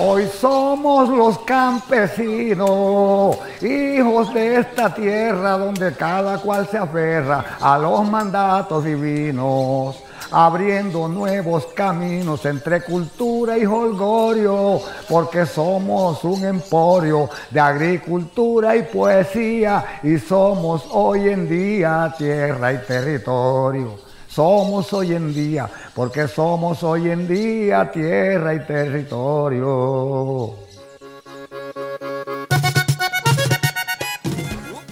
Hoy 0.00 0.28
somos 0.40 1.08
los 1.08 1.40
campesinos, 1.40 3.36
hijos 3.60 4.32
de 4.32 4.60
esta 4.60 4.94
tierra 4.94 5.58
donde 5.58 5.92
cada 5.92 6.38
cual 6.38 6.68
se 6.68 6.78
aferra 6.78 7.56
a 7.60 7.76
los 7.78 8.08
mandatos 8.08 8.84
divinos, 8.84 9.96
abriendo 10.30 11.08
nuevos 11.08 11.66
caminos 11.74 12.46
entre 12.46 12.82
cultura 12.82 13.58
y 13.58 13.66
holgorio, 13.66 14.80
porque 15.08 15.44
somos 15.44 16.22
un 16.22 16.44
emporio 16.44 17.28
de 17.50 17.58
agricultura 17.58 18.76
y 18.76 18.84
poesía 18.84 20.00
y 20.04 20.16
somos 20.18 20.84
hoy 20.92 21.28
en 21.28 21.48
día 21.48 22.14
tierra 22.16 22.72
y 22.72 22.78
territorio 22.86 24.07
somos 24.38 24.92
hoy 24.92 25.14
en 25.14 25.34
día, 25.34 25.68
porque 25.96 26.28
somos 26.28 26.84
hoy 26.84 27.10
en 27.10 27.26
día 27.26 27.90
tierra 27.90 28.54
y 28.54 28.64
territorio. 28.64 30.54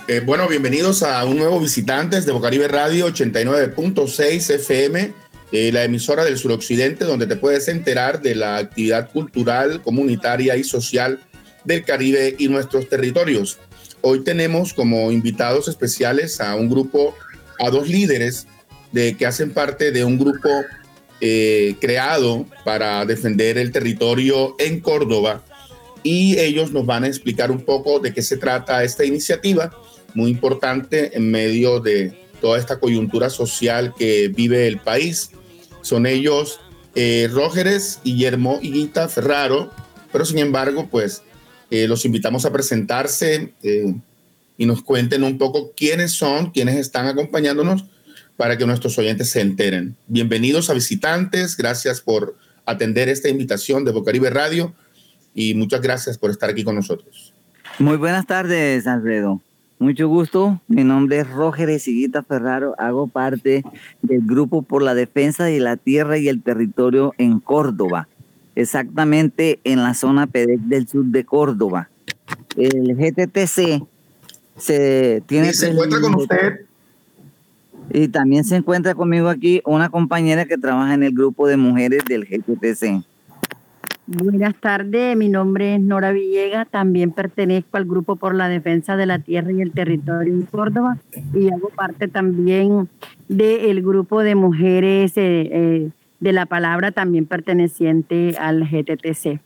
Eh, 0.08 0.20
bueno, 0.26 0.48
bienvenidos 0.48 1.04
a 1.04 1.24
un 1.24 1.36
nuevo 1.36 1.60
Visitantes 1.60 2.26
de 2.26 2.32
Bocaribe 2.32 2.66
Radio 2.66 3.06
89.6 3.06 4.50
FM, 4.56 5.12
eh, 5.52 5.70
la 5.70 5.84
emisora 5.84 6.24
del 6.24 6.38
suroccidente, 6.38 7.04
donde 7.04 7.28
te 7.28 7.36
puedes 7.36 7.68
enterar 7.68 8.22
de 8.22 8.34
la 8.34 8.56
actividad 8.56 9.12
cultural, 9.12 9.80
comunitaria 9.80 10.56
y 10.56 10.64
social 10.64 11.20
del 11.62 11.84
Caribe 11.84 12.34
y 12.36 12.48
nuestros 12.48 12.88
territorios. 12.88 13.58
Hoy 14.00 14.24
tenemos 14.24 14.74
como 14.74 15.12
invitados 15.12 15.68
especiales 15.68 16.40
a 16.40 16.56
un 16.56 16.68
grupo, 16.68 17.14
a 17.60 17.70
dos 17.70 17.88
líderes 17.88 18.48
de 18.96 19.14
que 19.14 19.26
hacen 19.26 19.52
parte 19.52 19.92
de 19.92 20.04
un 20.04 20.18
grupo 20.18 20.48
eh, 21.20 21.76
creado 21.82 22.46
para 22.64 23.04
defender 23.04 23.58
el 23.58 23.70
territorio 23.70 24.56
en 24.58 24.80
Córdoba 24.80 25.44
y 26.02 26.38
ellos 26.38 26.72
nos 26.72 26.86
van 26.86 27.04
a 27.04 27.08
explicar 27.08 27.50
un 27.50 27.60
poco 27.60 28.00
de 28.00 28.14
qué 28.14 28.22
se 28.22 28.38
trata 28.38 28.82
esta 28.84 29.04
iniciativa, 29.04 29.70
muy 30.14 30.30
importante 30.30 31.14
en 31.14 31.30
medio 31.30 31.78
de 31.78 32.26
toda 32.40 32.58
esta 32.58 32.80
coyuntura 32.80 33.28
social 33.28 33.92
que 33.98 34.28
vive 34.28 34.66
el 34.66 34.78
país. 34.78 35.30
Son 35.82 36.06
ellos 36.06 36.58
eh, 36.94 37.28
Rógeres, 37.30 38.00
Guillermo 38.02 38.60
y 38.62 38.72
Guita 38.72 39.10
Ferraro, 39.10 39.70
pero 40.10 40.24
sin 40.24 40.38
embargo, 40.38 40.88
pues 40.90 41.22
eh, 41.70 41.86
los 41.86 42.06
invitamos 42.06 42.46
a 42.46 42.52
presentarse 42.52 43.52
eh, 43.62 43.94
y 44.56 44.64
nos 44.64 44.82
cuenten 44.82 45.22
un 45.22 45.36
poco 45.36 45.72
quiénes 45.76 46.12
son, 46.12 46.50
quiénes 46.50 46.76
están 46.76 47.06
acompañándonos 47.08 47.84
para 48.36 48.58
que 48.58 48.66
nuestros 48.66 48.98
oyentes 48.98 49.30
se 49.30 49.40
enteren. 49.40 49.96
Bienvenidos 50.06 50.68
a 50.70 50.74
visitantes, 50.74 51.56
gracias 51.56 52.00
por 52.00 52.36
atender 52.64 53.08
esta 53.08 53.28
invitación 53.28 53.84
de 53.84 53.92
Bocaribe 53.92 54.30
Radio 54.30 54.74
y 55.34 55.54
muchas 55.54 55.80
gracias 55.80 56.18
por 56.18 56.30
estar 56.30 56.50
aquí 56.50 56.64
con 56.64 56.74
nosotros. 56.74 57.32
Muy 57.78 57.96
buenas 57.96 58.26
tardes, 58.26 58.86
Alfredo. 58.86 59.40
Mucho 59.78 60.08
gusto. 60.08 60.60
Mi 60.68 60.84
nombre 60.84 61.20
es 61.20 61.28
Roger 61.28 61.68
Esiguita 61.68 62.22
Ferraro. 62.22 62.74
Hago 62.78 63.08
parte 63.08 63.62
del 64.00 64.22
Grupo 64.22 64.62
por 64.62 64.82
la 64.82 64.94
Defensa 64.94 65.44
de 65.44 65.60
la 65.60 65.76
Tierra 65.76 66.16
y 66.16 66.28
el 66.28 66.42
Territorio 66.42 67.12
en 67.18 67.40
Córdoba, 67.40 68.08
exactamente 68.54 69.60
en 69.64 69.82
la 69.82 69.92
zona 69.92 70.26
PEDEC 70.26 70.60
del 70.60 70.88
sur 70.88 71.04
de 71.04 71.24
Córdoba. 71.24 71.90
El 72.56 72.96
GTTC 72.96 73.86
se 74.56 75.22
tiene. 75.26 75.52
se 75.52 75.68
encuentra 75.68 76.00
con 76.00 76.14
usted 76.14 76.66
y 77.90 78.08
también 78.08 78.44
se 78.44 78.56
encuentra 78.56 78.94
conmigo 78.94 79.28
aquí 79.28 79.62
una 79.64 79.88
compañera 79.88 80.44
que 80.44 80.58
trabaja 80.58 80.94
en 80.94 81.02
el 81.02 81.12
grupo 81.12 81.46
de 81.46 81.56
mujeres 81.56 82.04
del 82.06 82.24
GTTC. 82.24 83.04
Buenas 84.08 84.54
tardes, 84.60 85.16
mi 85.16 85.28
nombre 85.28 85.74
es 85.74 85.80
Nora 85.80 86.12
Villega, 86.12 86.64
también 86.64 87.10
pertenezco 87.10 87.76
al 87.76 87.86
Grupo 87.86 88.14
por 88.14 88.36
la 88.36 88.48
Defensa 88.48 88.96
de 88.96 89.04
la 89.04 89.18
Tierra 89.18 89.50
y 89.50 89.60
el 89.60 89.72
Territorio 89.72 90.32
en 90.32 90.42
Córdoba 90.42 90.98
y 91.34 91.48
hago 91.48 91.70
parte 91.70 92.06
también 92.06 92.88
del 93.28 93.82
grupo 93.82 94.22
de 94.22 94.36
mujeres 94.36 95.16
eh, 95.16 95.50
eh, 95.52 95.90
de 96.20 96.32
la 96.32 96.46
palabra, 96.46 96.92
también 96.92 97.26
perteneciente 97.26 98.36
al 98.38 98.68
GTTC. 98.68 99.40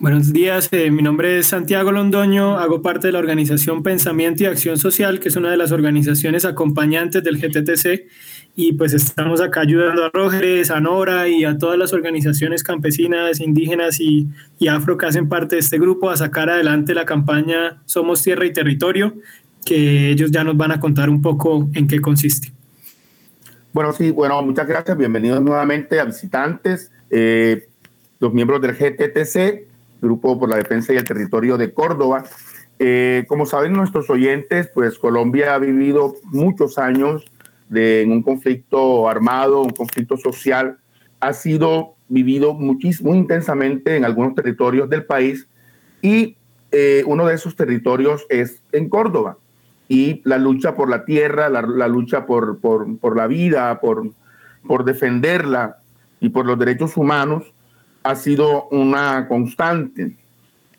Buenos 0.00 0.32
días, 0.32 0.68
eh, 0.72 0.90
mi 0.90 1.02
nombre 1.02 1.38
es 1.38 1.46
Santiago 1.46 1.92
Londoño, 1.92 2.58
hago 2.58 2.82
parte 2.82 3.06
de 3.06 3.12
la 3.12 3.20
organización 3.20 3.84
Pensamiento 3.84 4.42
y 4.42 4.46
Acción 4.46 4.76
Social, 4.76 5.20
que 5.20 5.28
es 5.28 5.36
una 5.36 5.52
de 5.52 5.56
las 5.56 5.70
organizaciones 5.70 6.44
acompañantes 6.44 7.22
del 7.22 7.38
GTTC, 7.38 8.08
y 8.56 8.72
pues 8.72 8.92
estamos 8.92 9.40
acá 9.40 9.60
ayudando 9.60 10.04
a 10.04 10.10
Rógeres, 10.12 10.72
a 10.72 10.80
Nora 10.80 11.28
y 11.28 11.44
a 11.44 11.58
todas 11.58 11.78
las 11.78 11.92
organizaciones 11.92 12.64
campesinas, 12.64 13.38
indígenas 13.38 14.00
y, 14.00 14.26
y 14.58 14.66
afro 14.66 14.98
que 14.98 15.06
hacen 15.06 15.28
parte 15.28 15.54
de 15.54 15.60
este 15.60 15.78
grupo 15.78 16.10
a 16.10 16.16
sacar 16.16 16.50
adelante 16.50 16.92
la 16.92 17.06
campaña 17.06 17.80
Somos 17.84 18.20
Tierra 18.20 18.46
y 18.46 18.52
Territorio, 18.52 19.14
que 19.64 20.10
ellos 20.10 20.32
ya 20.32 20.42
nos 20.42 20.56
van 20.56 20.72
a 20.72 20.80
contar 20.80 21.08
un 21.08 21.22
poco 21.22 21.68
en 21.72 21.86
qué 21.86 22.00
consiste. 22.00 22.52
Bueno, 23.72 23.92
sí, 23.92 24.10
bueno, 24.10 24.42
muchas 24.42 24.66
gracias, 24.66 24.98
bienvenidos 24.98 25.40
nuevamente 25.40 26.00
a 26.00 26.04
visitantes, 26.04 26.90
eh, 27.10 27.68
los 28.18 28.34
miembros 28.34 28.60
del 28.60 28.72
GTTC 28.72 29.73
Grupo 30.04 30.38
por 30.38 30.48
la 30.48 30.56
Defensa 30.56 30.92
y 30.92 30.96
el 30.96 31.04
Territorio 31.04 31.56
de 31.56 31.72
Córdoba. 31.72 32.24
Eh, 32.78 33.24
como 33.28 33.46
saben 33.46 33.72
nuestros 33.72 34.10
oyentes, 34.10 34.68
pues 34.72 34.98
Colombia 34.98 35.54
ha 35.54 35.58
vivido 35.58 36.14
muchos 36.24 36.78
años 36.78 37.24
de, 37.68 38.02
en 38.02 38.12
un 38.12 38.22
conflicto 38.22 39.08
armado, 39.08 39.62
un 39.62 39.70
conflicto 39.70 40.16
social. 40.16 40.78
Ha 41.20 41.32
sido 41.32 41.94
vivido 42.08 42.54
muy 42.54 42.78
intensamente 43.16 43.96
en 43.96 44.04
algunos 44.04 44.34
territorios 44.34 44.90
del 44.90 45.04
país 45.04 45.48
y 46.02 46.36
eh, 46.70 47.02
uno 47.06 47.26
de 47.26 47.34
esos 47.34 47.56
territorios 47.56 48.26
es 48.28 48.62
en 48.72 48.88
Córdoba. 48.88 49.38
Y 49.88 50.22
la 50.24 50.38
lucha 50.38 50.74
por 50.74 50.88
la 50.88 51.04
tierra, 51.04 51.48
la, 51.48 51.62
la 51.62 51.88
lucha 51.88 52.26
por, 52.26 52.58
por, 52.58 52.98
por, 52.98 53.16
la 53.16 53.26
vida, 53.26 53.80
por, 53.80 54.10
por 54.66 54.84
defenderla 54.84 55.78
y 56.20 56.30
por 56.30 56.46
los 56.46 56.58
derechos 56.58 56.96
humanos 56.96 57.54
ha 58.04 58.14
sido 58.14 58.68
una 58.68 59.26
constante. 59.26 60.14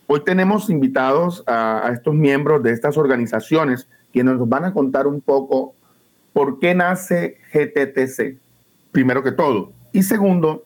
Hoy 0.07 0.21
tenemos 0.23 0.69
invitados 0.69 1.43
a, 1.47 1.89
estos 1.91 2.13
miembros 2.13 2.63
de 2.63 2.71
estas 2.71 2.97
organizaciones 2.97 3.87
quienes 4.13 4.37
nos 4.37 4.47
van 4.47 4.63
a 4.63 4.73
contar 4.73 5.07
un 5.07 5.19
poco 5.19 5.73
por 6.31 6.59
qué 6.59 6.73
nace 6.73 7.37
GTTC, 7.51 8.37
primero 8.91 9.23
que 9.23 9.31
todo. 9.31 9.73
Y 9.91 10.03
segundo, 10.03 10.63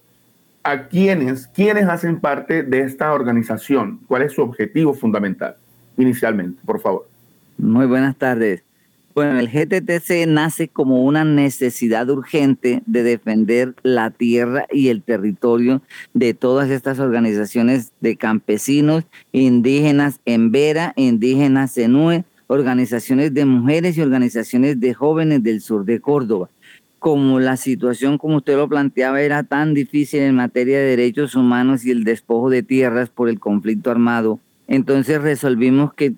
a 0.64 0.88
quiénes, 0.88 1.48
quiénes 1.48 1.88
hacen 1.88 2.19
parte 2.19 2.62
de 2.62 2.81
esta 2.81 3.14
organización, 3.14 4.02
cuál 4.08 4.24
es 4.24 4.34
su 4.34 4.42
objetivo 4.42 4.94
fundamental 4.94 5.56
inicialmente, 5.98 6.62
por 6.66 6.80
favor. 6.80 7.08
Muy 7.58 7.86
buenas 7.86 8.16
tardes. 8.18 8.69
Bueno, 9.19 9.38
el 9.38 9.50
GTTC 9.50 10.28
nace 10.30 10.69
como 10.69 11.03
una 11.03 11.25
necesidad 11.25 12.09
urgente 12.09 12.84
de 12.85 13.03
defender 13.03 13.75
la 13.84 14.12
tierra 14.12 14.66
y 14.72 14.88
el 14.88 15.03
territorio 15.03 15.81
de 16.13 16.34
todas 16.34 16.69
estas 16.69 17.00
organizaciones 17.00 17.91
de 18.00 18.16
campesinos, 18.16 19.03
indígenas 19.34 20.22
en 20.24 20.53
Vera, 20.53 20.94
indígenas 20.96 21.78
en 21.78 21.97
UE, 21.97 22.24
organizaciones 22.47 23.34
de 23.34 23.44
mujeres 23.44 23.97
y 23.97 24.02
organizaciones 24.02 24.80
de 24.80 24.94
jóvenes 24.94 25.44
del 25.44 25.59
sur 25.59 25.84
de 25.84 26.00
Córdoba. 26.00 26.50
Como 27.00 27.41
la 27.41 27.57
situación, 27.57 28.18
como 28.18 28.38
usted 28.38 28.56
lo 28.56 28.69
planteaba, 28.69 29.19
era 29.22 29.44
tan 29.44 29.74
difícil 29.74 30.22
en 30.22 30.36
materia 30.36 30.78
de 30.78 30.96
derechos 30.96 31.36
humanos 31.36 31.84
y 31.84 31.91
el 31.91 32.06
despojo 32.06 32.50
de 32.50 32.63
tierras 32.63 33.09
por 33.09 33.28
el 33.28 33.38
conflicto 33.38 33.91
armado, 33.91 34.40
entonces 34.69 35.19
resolvimos 35.19 35.96
que 35.96 36.13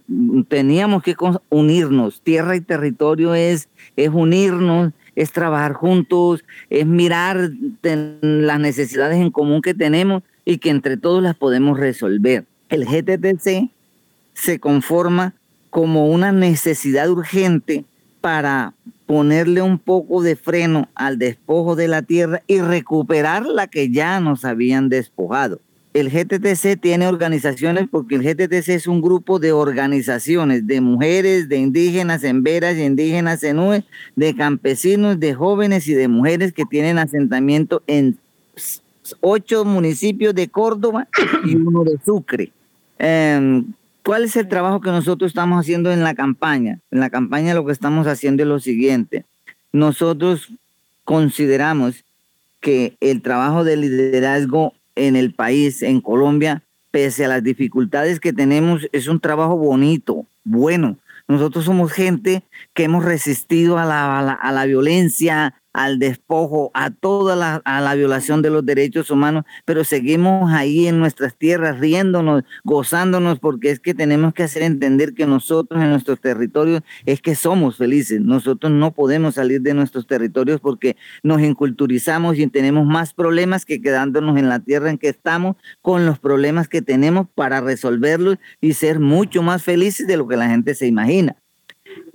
teníamos 0.50 1.04
que 1.04 1.16
unirnos. 1.48 2.22
Tierra 2.22 2.58
y 2.58 2.62
territorio 2.62 3.34
es, 3.34 3.70
es 3.96 4.10
unirnos, 4.10 4.92
es 5.16 5.32
trabajar 5.32 5.72
juntos, 5.72 6.44
es 6.70 6.86
mirar 6.86 7.50
las 7.82 8.60
necesidades 8.60 9.22
en 9.22 9.32
común 9.32 9.62
que 9.62 9.74
tenemos 9.74 10.22
y 10.44 10.58
que 10.58 10.70
entre 10.70 10.98
todos 10.98 11.24
las 11.24 11.38
podemos 11.38 11.80
resolver. 11.80 12.44
El 12.68 12.86
GTTC 12.86 13.70
se 14.34 14.60
conforma 14.60 15.34
como 15.70 16.08
una 16.08 16.34
necesidad 16.34 17.10
urgente 17.10 17.86
para 18.20 18.74
ponerle 19.06 19.62
un 19.62 19.80
poco 19.80 20.24
de 20.24 20.36
freno 20.36 20.90
al 20.94 21.18
despojo 21.18 21.78
de 21.78 21.88
la 21.88 22.02
tierra 22.02 22.44
y 22.48 22.60
recuperar 22.60 23.46
la 23.46 23.68
que 23.68 23.92
ya 23.92 24.20
nos 24.20 24.44
habían 24.44 24.90
despojado 24.90 25.62
el 25.94 26.10
GTTC 26.10 26.80
tiene 26.80 27.08
organizaciones 27.08 27.88
porque 27.92 28.16
el 28.16 28.24
GTTC 28.24 28.70
es 28.70 28.88
un 28.88 29.02
grupo 29.02 29.40
de 29.40 29.52
organizaciones 29.52 30.66
de 30.66 30.80
mujeres, 30.80 31.50
de 31.50 31.58
indígenas 31.58 32.24
en 32.24 32.44
veras 32.44 32.78
y 32.78 32.84
indígenas 32.84 33.44
en 33.44 33.60
UE, 33.60 33.84
de 34.16 34.36
campesinos, 34.36 35.20
de 35.20 35.34
jóvenes 35.34 35.88
y 35.88 35.94
de 35.94 36.08
mujeres 36.08 36.54
que 36.54 36.66
tienen 36.66 36.98
asentamiento 36.98 37.84
en 37.88 38.18
ocho 39.20 39.66
municipios 39.66 40.34
de 40.34 40.48
Córdoba 40.48 41.08
y 41.46 41.56
uno 41.56 41.84
de 41.84 42.00
Sucre. 42.06 42.52
Em, 42.98 43.66
¿Cuál 44.04 44.24
es 44.24 44.36
el 44.36 44.48
trabajo 44.48 44.82
que 44.82 44.90
nosotros 44.90 45.30
estamos 45.30 45.60
haciendo 45.60 45.92
en 45.92 46.04
la 46.04 46.16
campaña? 46.16 46.80
En 46.90 47.02
la 47.02 47.10
campaña 47.10 47.54
lo 47.54 47.66
que 47.66 47.74
estamos 47.74 48.08
haciendo 48.08 48.44
es 48.44 48.50
lo 48.50 48.60
siguiente. 48.60 49.26
Nosotros 49.74 50.50
consideramos 51.04 52.04
que 52.62 52.96
el 53.00 53.22
trabajo 53.22 53.64
de 53.64 53.78
liderazgo 53.78 54.74
en 54.96 55.16
el 55.16 55.34
país, 55.34 55.82
en 55.82 56.02
Colombia, 56.02 56.64
pese 56.92 57.26
a 57.26 57.30
las 57.30 57.44
dificultades 57.44 58.20
que 58.20 58.34
tenemos, 58.34 58.88
es 58.92 59.08
un 59.08 59.20
trabajo 59.20 59.58
bonito, 59.58 60.26
bueno. 60.44 60.98
Nosotros 61.28 61.64
somos 61.64 61.94
gente 61.94 62.44
que 62.74 62.84
hemos 62.84 63.06
resistido 63.06 63.78
a 63.78 63.86
la, 63.86 64.34
a 64.34 64.52
la 64.52 64.66
violencia, 64.66 65.61
al 65.74 66.00
despojo, 66.00 66.72
a 66.74 66.92
toda 66.92 67.36
la, 67.36 67.62
a 67.66 67.82
la 67.82 67.96
violación 67.96 68.42
de 68.42 68.50
los 68.50 68.66
derechos 68.66 69.10
humanos, 69.10 69.46
pero 69.66 69.84
seguimos 69.84 70.52
ahí 70.52 70.88
en 70.88 71.00
nuestras 71.00 71.36
tierras 71.36 71.80
riéndonos, 71.80 72.44
gozándonos, 72.64 73.40
porque 73.40 73.72
es 73.72 73.80
que 73.80 73.94
tenemos 73.94 74.34
que 74.34 74.44
hacer 74.44 74.64
entender 74.64 75.14
que 75.14 75.26
nosotros 75.26 75.82
en 75.82 75.90
nuestros 75.90 76.20
territorios 76.20 76.82
es 77.06 77.22
que 77.22 77.36
somos 77.36 77.78
felices. 77.78 78.22
Nosotros 78.22 78.72
no 78.72 78.92
podemos 78.92 79.36
salir 79.36 79.62
de 79.62 79.74
nuestros 79.74 80.08
territorios 80.08 80.60
porque 80.60 80.98
nos 81.24 81.42
inculturizamos 81.42 82.38
y 82.38 82.48
tenemos 82.48 82.86
más 82.86 83.14
problemas 83.14 83.66
que 83.66 83.82
quedándonos 83.82 84.38
en 84.38 84.50
la 84.50 84.60
tierra 84.60 84.90
en 84.90 84.98
que 84.98 85.10
estamos 85.10 85.56
con 85.82 86.06
los 86.06 86.20
problemas 86.20 86.68
que 86.68 86.82
tenemos 86.82 87.28
para 87.34 87.62
resolverlos 87.62 88.38
y 88.60 88.74
ser 88.74 89.00
mucho 89.00 89.42
más 89.42 89.64
felices 89.64 90.08
de 90.08 90.18
lo 90.18 90.28
que 90.28 90.38
la 90.38 90.50
gente 90.50 90.76
se 90.76 90.88
imagina 90.88 91.41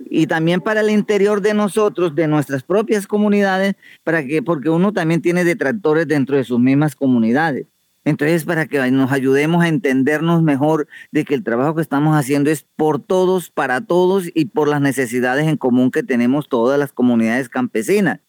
y 0.09 0.27
también 0.27 0.61
para 0.61 0.81
el 0.81 0.89
interior 0.89 1.41
de 1.41 1.53
nosotros, 1.53 2.15
de 2.15 2.27
nuestras 2.27 2.63
propias 2.63 3.07
comunidades, 3.07 3.75
para 4.03 4.25
que, 4.25 4.41
porque 4.41 4.69
uno 4.69 4.93
también 4.93 5.21
tiene 5.21 5.43
detractores 5.43 6.07
dentro 6.07 6.37
de 6.37 6.43
sus 6.43 6.59
mismas 6.59 6.95
comunidades. 6.95 7.67
Entonces, 8.05 8.45
para 8.45 8.67
que 8.67 8.89
nos 8.89 9.11
ayudemos 9.11 9.61
a 9.61 9.67
entendernos 9.67 10.41
mejor 10.41 10.87
de 11.11 11.25
que 11.25 11.33
el 11.33 11.43
trabajo 11.43 11.75
que 11.75 11.81
estamos 11.81 12.15
haciendo 12.15 12.49
es 12.49 12.65
por 12.77 12.99
todos, 12.99 13.49
para 13.49 13.81
todos 13.81 14.29
y 14.33 14.45
por 14.45 14.69
las 14.69 14.79
necesidades 14.79 15.45
en 15.45 15.57
común 15.57 15.91
que 15.91 16.03
tenemos 16.03 16.47
todas 16.47 16.79
las 16.79 16.93
comunidades 16.93 17.49
campesinas. 17.49 18.21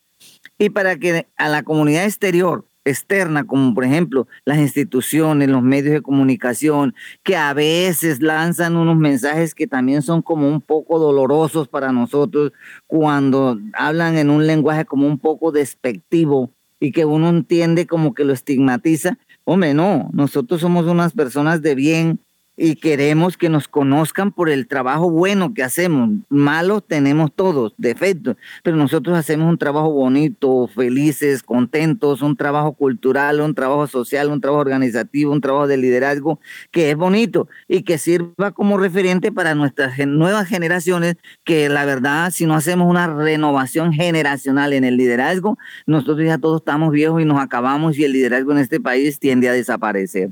Y 0.59 0.71
para 0.71 0.97
que 0.97 1.29
a 1.37 1.49
la 1.49 1.62
comunidad 1.62 2.06
exterior 2.06 2.65
externa, 2.88 3.44
como 3.44 3.75
por 3.75 3.85
ejemplo 3.85 4.26
las 4.44 4.58
instituciones, 4.58 5.49
los 5.49 5.62
medios 5.62 5.94
de 5.94 6.02
comunicación, 6.02 6.94
que 7.23 7.37
a 7.37 7.52
veces 7.55 8.20
lanzan 8.23 8.76
unos 8.76 8.96
mensajes 8.96 9.55
que 9.55 9.67
también 9.67 10.02
son 10.02 10.23
como 10.23 10.49
un 10.49 10.61
poco 10.61 10.99
dolorosos 10.99 11.69
para 11.69 11.93
nosotros 11.93 12.52
cuando 12.87 13.58
hablan 13.75 14.17
en 14.17 14.31
un 14.31 14.46
lenguaje 14.46 14.85
como 14.85 15.06
un 15.06 15.19
poco 15.19 15.52
despectivo 15.52 16.52
y 16.81 16.93
que 16.93 17.05
uno 17.05 17.29
entiende 17.29 17.87
como 17.87 18.14
que 18.14 18.25
lo 18.25 18.32
estigmatiza. 18.32 19.19
Hombre, 19.44 19.75
no, 19.75 20.11
nosotros 20.12 20.61
somos 20.61 20.87
unas 20.87 21.12
personas 21.12 21.62
de 21.62 21.75
bien, 21.75 22.20
y 22.58 22.75
queremos 22.75 23.37
que 23.37 23.49
nos 23.49 23.69
conozcan 23.69 24.32
por 24.32 24.50
el 24.50 24.66
trabajo 24.66 25.08
bueno 25.08 25.55
que 25.55 25.62
hacemos. 25.62 26.10
Malos 26.28 26.82
tenemos 26.87 27.32
todos, 27.32 27.72
defectos, 27.78 28.37
pero 28.64 28.76
nosotros 28.76 29.16
hacemos 29.16 29.49
un 29.49 29.58
trabajo 29.58 29.93
bonito, 29.93 30.66
felices, 30.66 31.44
contentos, 31.44 32.20
un 32.20 32.37
trabajo 32.37 32.72
cultural, 32.72 33.40
un 33.40 33.55
trabajo 33.55 33.87
social, 33.87 34.28
un 34.28 34.40
trabajo 34.40 34.60
organizativo, 34.60 35.32
un 35.32 35.40
trabajo 35.40 35.69
de 35.69 35.76
liderazgo 35.76 36.40
que 36.72 36.90
es 36.90 36.96
bonito 36.96 37.49
y 37.69 37.82
que 37.82 37.96
sirva 37.96 38.50
como 38.50 38.76
referente 38.76 39.31
para 39.31 39.54
nuestras 39.54 39.96
nuevas 40.06 40.49
generaciones, 40.49 41.16
que 41.44 41.69
la 41.69 41.84
verdad, 41.84 42.32
si 42.32 42.44
no 42.44 42.54
hacemos 42.54 42.90
una 42.90 43.06
renovación 43.06 43.93
generacional 43.93 44.72
en 44.72 44.82
el 44.82 44.96
liderazgo, 44.96 45.58
nosotros 45.87 46.26
ya 46.26 46.38
todos 46.38 46.62
estamos 46.62 46.90
viejos 46.90 47.22
y 47.22 47.25
nos 47.25 47.40
acabamos 47.40 47.96
y 47.96 48.04
el 48.04 48.12
liderazgo 48.12 48.50
en 48.50 48.58
este 48.58 48.81
país 48.81 49.20
tiende 49.20 49.49
a 49.49 49.52
desaparecer 49.52 50.31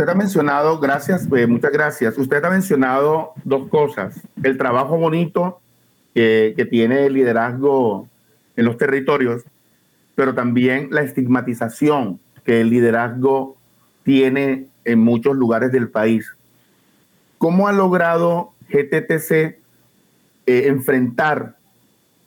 usted 0.00 0.12
ha 0.12 0.14
mencionado, 0.14 0.80
gracias, 0.80 1.28
eh, 1.36 1.46
muchas 1.46 1.72
gracias. 1.72 2.16
Usted 2.16 2.42
ha 2.42 2.48
mencionado 2.48 3.34
dos 3.44 3.68
cosas. 3.68 4.18
El 4.42 4.56
trabajo 4.56 4.96
bonito 4.96 5.60
que, 6.14 6.66
tiene 6.70 7.04
el 7.04 7.12
liderazgo 7.12 8.08
en 8.56 8.64
los 8.64 8.78
territorios, 8.78 9.42
pero 10.14 10.34
también 10.34 10.88
la 10.90 11.02
estigmatización 11.02 12.18
que 12.44 12.62
el 12.62 12.70
liderazgo 12.70 13.56
tiene 14.02 14.68
en 14.86 15.00
muchos 15.00 15.36
lugares 15.36 15.70
del 15.70 15.90
país. 15.90 16.34
¿Cómo 17.36 17.68
ha 17.68 17.72
logrado 17.72 18.52
GTTC 18.70 19.30
eh, 19.30 19.58
enfrentar, 20.46 21.56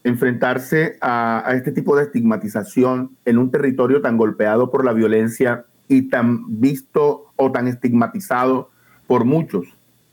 enfrentarse 0.04 0.98
a, 1.02 1.42
a, 1.44 1.56
este 1.56 1.72
tipo 1.72 1.96
de 1.96 2.04
estigmatización 2.04 3.18
en 3.26 3.40
un 3.40 3.50
territorio 3.50 4.00
tan 4.00 4.16
golpeado 4.16 4.70
por 4.70 4.86
la 4.86 4.94
violencia 4.94 5.66
y 5.98 6.10
tan 6.10 6.60
visto 6.60 7.32
o 7.36 7.52
tan 7.52 7.68
estigmatizado 7.68 8.70
por 9.08 9.26
muchos. 9.26 9.66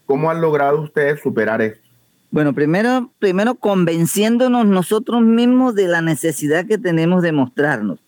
¿Cómo 0.07 0.31
han 0.31 0.41
logrado 0.41 0.83
ustedes 0.83 1.21
superar 1.21 1.63
esto? 1.63 1.81
Bueno, 2.31 2.53
primero, 2.53 3.11
primero 3.19 3.57
convenciéndonos 3.57 4.67
nosotros 4.67 5.23
mismos 5.23 5.75
de 5.75 5.89
la 5.89 6.01
necesidad 6.01 6.67
que 6.67 6.79
tenemos 6.79 7.23
de 7.23 7.33
mostrarnos. 7.33 7.99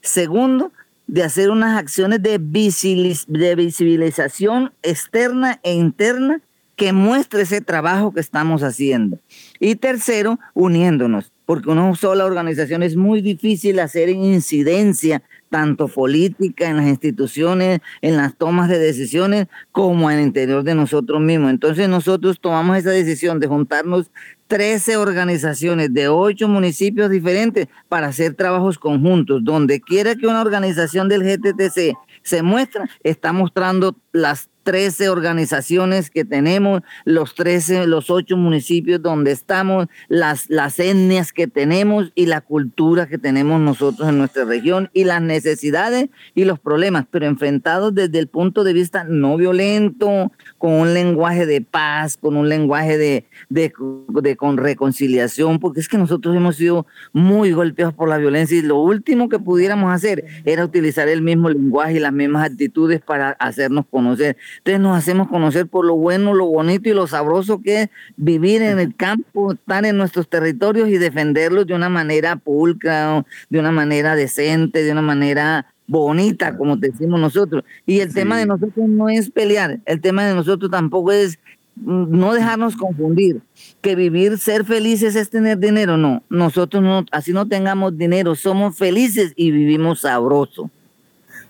Segundo, 0.00 0.72
de 1.06 1.22
hacer 1.22 1.50
unas 1.50 1.78
acciones 1.78 2.22
de, 2.22 2.38
de 2.38 3.54
visibilización 3.54 4.72
externa 4.82 5.60
e 5.62 5.74
interna 5.74 6.40
que 6.74 6.92
muestre 6.92 7.42
ese 7.42 7.60
trabajo 7.60 8.12
que 8.12 8.20
estamos 8.20 8.62
haciendo. 8.62 9.18
Y 9.60 9.76
tercero, 9.76 10.38
uniéndonos, 10.54 11.32
porque 11.46 11.70
una 11.70 11.94
sola 11.96 12.24
organización 12.24 12.82
es 12.82 12.96
muy 12.96 13.22
difícil 13.22 13.78
hacer 13.78 14.10
incidencia 14.10 15.22
tanto 15.50 15.88
política, 15.88 16.68
en 16.68 16.76
las 16.76 16.86
instituciones, 16.86 17.80
en 18.02 18.16
las 18.16 18.36
tomas 18.36 18.68
de 18.68 18.78
decisiones, 18.78 19.46
como 19.72 20.10
en 20.10 20.18
el 20.18 20.26
interior 20.26 20.62
de 20.62 20.74
nosotros 20.74 21.20
mismos. 21.20 21.50
Entonces 21.50 21.88
nosotros 21.88 22.40
tomamos 22.40 22.76
esa 22.76 22.90
decisión 22.90 23.40
de 23.40 23.46
juntarnos 23.46 24.10
13 24.48 24.96
organizaciones 24.96 25.92
de 25.92 26.08
8 26.08 26.48
municipios 26.48 27.10
diferentes 27.10 27.68
para 27.88 28.08
hacer 28.08 28.34
trabajos 28.34 28.78
conjuntos. 28.78 29.44
Donde 29.44 29.80
quiera 29.80 30.14
que 30.14 30.26
una 30.26 30.40
organización 30.40 31.08
del 31.08 31.22
GTTC 31.22 31.96
se 32.22 32.42
muestra, 32.42 32.88
está 33.02 33.32
mostrando 33.32 33.96
las 34.12 34.48
13 34.66 35.10
organizaciones 35.10 36.10
que 36.10 36.24
tenemos, 36.24 36.82
los 37.04 37.36
13, 37.36 37.86
los 37.86 38.10
8 38.10 38.36
municipios 38.36 39.00
donde 39.00 39.30
estamos, 39.30 39.86
las, 40.08 40.50
las 40.50 40.80
etnias 40.80 41.32
que 41.32 41.46
tenemos 41.46 42.10
y 42.16 42.26
la 42.26 42.40
cultura 42.40 43.06
que 43.06 43.16
tenemos 43.16 43.60
nosotros 43.60 44.08
en 44.08 44.18
nuestra 44.18 44.44
región 44.44 44.90
y 44.92 45.04
las 45.04 45.22
necesidades 45.22 46.08
y 46.34 46.46
los 46.46 46.58
problemas, 46.58 47.06
pero 47.08 47.26
enfrentados 47.26 47.94
desde 47.94 48.18
el 48.18 48.26
punto 48.26 48.64
de 48.64 48.72
vista 48.72 49.04
no 49.04 49.36
violento, 49.36 50.32
con 50.58 50.72
un 50.72 50.94
lenguaje 50.94 51.46
de 51.46 51.60
paz, 51.60 52.16
con 52.16 52.36
un 52.36 52.48
lenguaje 52.48 52.98
de, 52.98 53.24
de, 53.48 53.72
de 54.20 54.36
con 54.36 54.56
reconciliación, 54.56 55.60
porque 55.60 55.78
es 55.78 55.88
que 55.88 55.96
nosotros 55.96 56.34
hemos 56.34 56.56
sido 56.56 56.86
muy 57.12 57.52
golpeados 57.52 57.94
por 57.94 58.08
la 58.08 58.18
violencia 58.18 58.58
y 58.58 58.62
lo 58.62 58.78
último 58.80 59.28
que 59.28 59.38
pudiéramos 59.38 59.94
hacer 59.94 60.24
era 60.44 60.64
utilizar 60.64 61.06
el 61.06 61.22
mismo 61.22 61.50
lenguaje 61.50 61.94
y 61.94 62.00
las 62.00 62.12
mismas 62.12 62.50
actitudes 62.50 63.00
para 63.00 63.30
hacernos 63.30 63.86
conocer. 63.88 64.36
Entonces 64.58 64.80
nos 64.80 64.96
hacemos 64.96 65.28
conocer 65.28 65.66
por 65.66 65.84
lo 65.84 65.96
bueno, 65.96 66.34
lo 66.34 66.46
bonito 66.46 66.88
y 66.88 66.94
lo 66.94 67.06
sabroso 67.06 67.60
que 67.62 67.82
es 67.82 67.88
vivir 68.16 68.62
en 68.62 68.78
el 68.78 68.94
campo, 68.94 69.52
estar 69.52 69.84
en 69.84 69.96
nuestros 69.96 70.28
territorios 70.28 70.88
y 70.88 70.98
defenderlos 70.98 71.66
de 71.66 71.74
una 71.74 71.88
manera 71.88 72.36
pulcra, 72.36 73.24
de 73.48 73.58
una 73.58 73.72
manera 73.72 74.16
decente, 74.16 74.82
de 74.82 74.92
una 74.92 75.02
manera 75.02 75.66
bonita, 75.86 76.56
como 76.56 76.76
decimos 76.76 77.20
nosotros. 77.20 77.64
Y 77.86 78.00
el 78.00 78.12
tema 78.12 78.38
de 78.38 78.46
nosotros 78.46 78.88
no 78.88 79.08
es 79.08 79.30
pelear, 79.30 79.80
el 79.86 80.00
tema 80.00 80.24
de 80.26 80.34
nosotros 80.34 80.70
tampoco 80.70 81.12
es 81.12 81.38
mm, 81.76 82.18
no 82.18 82.32
dejarnos 82.34 82.76
confundir, 82.76 83.40
que 83.80 83.94
vivir, 83.94 84.38
ser 84.38 84.64
felices 84.64 85.16
es 85.16 85.30
tener 85.30 85.58
dinero, 85.58 85.96
no, 85.96 86.22
nosotros 86.28 86.82
no, 86.82 87.04
así 87.12 87.32
no 87.32 87.46
tengamos 87.46 87.96
dinero, 87.96 88.34
somos 88.34 88.76
felices 88.76 89.32
y 89.36 89.50
vivimos 89.50 90.00
sabroso. 90.00 90.70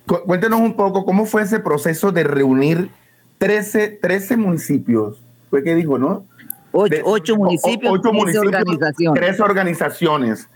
Cuéntenos 0.07 0.61
un 0.61 0.75
poco 0.75 1.05
cómo 1.05 1.27
fue 1.27 1.43
ese 1.43 1.59
proceso 1.59 2.13
de 2.13 2.25
reunir 2.25 2.91
13, 3.39 3.99
13 4.01 4.37
municipios. 4.37 5.21
Fue 5.51 5.63
que 5.63 5.75
dijo, 5.75 5.99
¿no? 5.99 6.25
Ocho, 6.73 7.37
municipios, 7.37 7.93
ocho 7.93 8.13
municipios, 8.13 8.47
organizaciones. 8.47 9.21
tres 9.21 9.41
organizaciones. 9.41 10.49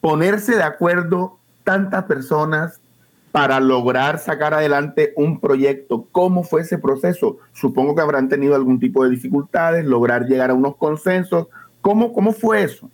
Ponerse 0.00 0.56
de 0.56 0.62
acuerdo 0.62 1.38
tantas 1.64 2.04
personas 2.04 2.80
para 3.32 3.58
lograr 3.58 4.18
sacar 4.20 4.54
adelante 4.54 5.12
un 5.16 5.40
proyecto. 5.40 6.06
¿Cómo 6.12 6.44
fue 6.44 6.60
ese 6.60 6.78
proceso? 6.78 7.38
Supongo 7.52 7.96
que 7.96 8.02
habrán 8.02 8.28
tenido 8.28 8.54
algún 8.54 8.78
tipo 8.78 9.02
de 9.02 9.10
dificultades, 9.10 9.84
lograr 9.84 10.26
llegar 10.26 10.50
a 10.50 10.54
unos 10.54 10.76
consensos. 10.76 11.48
¿Cómo, 11.80 12.12
cómo 12.12 12.32
fue 12.32 12.62
eso? 12.62 12.88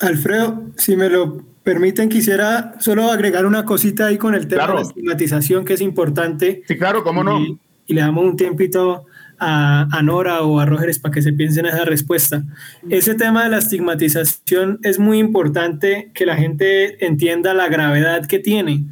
Alfredo, 0.00 0.64
si 0.76 0.96
me 0.96 1.08
lo 1.08 1.38
permiten, 1.66 2.08
quisiera 2.08 2.74
solo 2.78 3.10
agregar 3.10 3.44
una 3.44 3.64
cosita 3.64 4.06
ahí 4.06 4.18
con 4.18 4.36
el 4.36 4.46
tema 4.46 4.68
de 4.68 4.74
la 4.74 4.80
estigmatización, 4.82 5.64
que 5.64 5.72
es 5.72 5.80
importante. 5.80 6.62
Sí, 6.68 6.78
claro, 6.78 7.02
cómo 7.02 7.24
no. 7.24 7.40
Y, 7.40 7.58
le 7.88 8.02
damos 8.02 8.24
un 8.24 8.36
tiempito 8.36 9.06
a, 9.40 9.88
a, 9.90 10.02
Nora 10.02 10.42
o 10.42 10.60
a 10.60 10.64
Rogeres 10.64 11.00
para 11.00 11.12
que 11.12 11.22
se 11.22 11.32
piensen 11.32 11.66
esa 11.66 11.84
respuesta. 11.84 12.44
Ese 12.88 13.16
tema 13.16 13.42
de 13.42 13.50
la 13.50 13.58
estigmatización 13.58 14.78
es 14.84 15.00
muy 15.00 15.18
importante 15.18 16.12
que 16.14 16.24
la 16.24 16.36
gente 16.36 17.04
entienda 17.04 17.52
la 17.52 17.68
gravedad 17.68 18.26
que 18.26 18.38
tiene. 18.38 18.84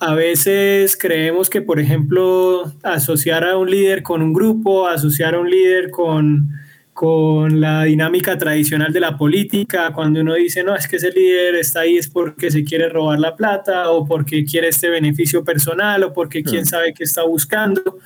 A 0.00 0.14
veces 0.14 0.96
creemos 0.96 1.48
que, 1.48 1.62
por 1.62 1.78
ejemplo, 1.78 2.72
asociar 2.82 3.44
a 3.44 3.56
un 3.56 3.70
líder 3.70 4.02
con 4.02 4.20
un 4.20 4.32
grupo, 4.32 4.88
asociar 4.88 5.36
a 5.36 5.40
un 5.40 5.48
líder 5.48 5.90
con 5.90 6.50
con 6.96 7.60
la 7.60 7.84
dinámica 7.84 8.38
tradicional 8.38 8.90
de 8.90 9.00
la 9.00 9.18
política, 9.18 9.92
cuando 9.92 10.22
uno 10.22 10.32
dice, 10.32 10.64
no, 10.64 10.74
es 10.74 10.88
que 10.88 10.96
ese 10.96 11.10
líder 11.10 11.54
está 11.56 11.80
ahí 11.80 11.98
es 11.98 12.08
porque 12.08 12.50
se 12.50 12.64
quiere 12.64 12.88
robar 12.88 13.20
la 13.20 13.36
plata 13.36 13.90
o 13.90 14.06
porque 14.06 14.46
quiere 14.46 14.68
este 14.68 14.88
beneficio 14.88 15.44
personal 15.44 16.02
o 16.04 16.14
porque 16.14 16.42
quién 16.42 16.64
sabe 16.64 16.94
qué 16.94 17.04
está 17.04 17.22
buscando. 17.22 17.98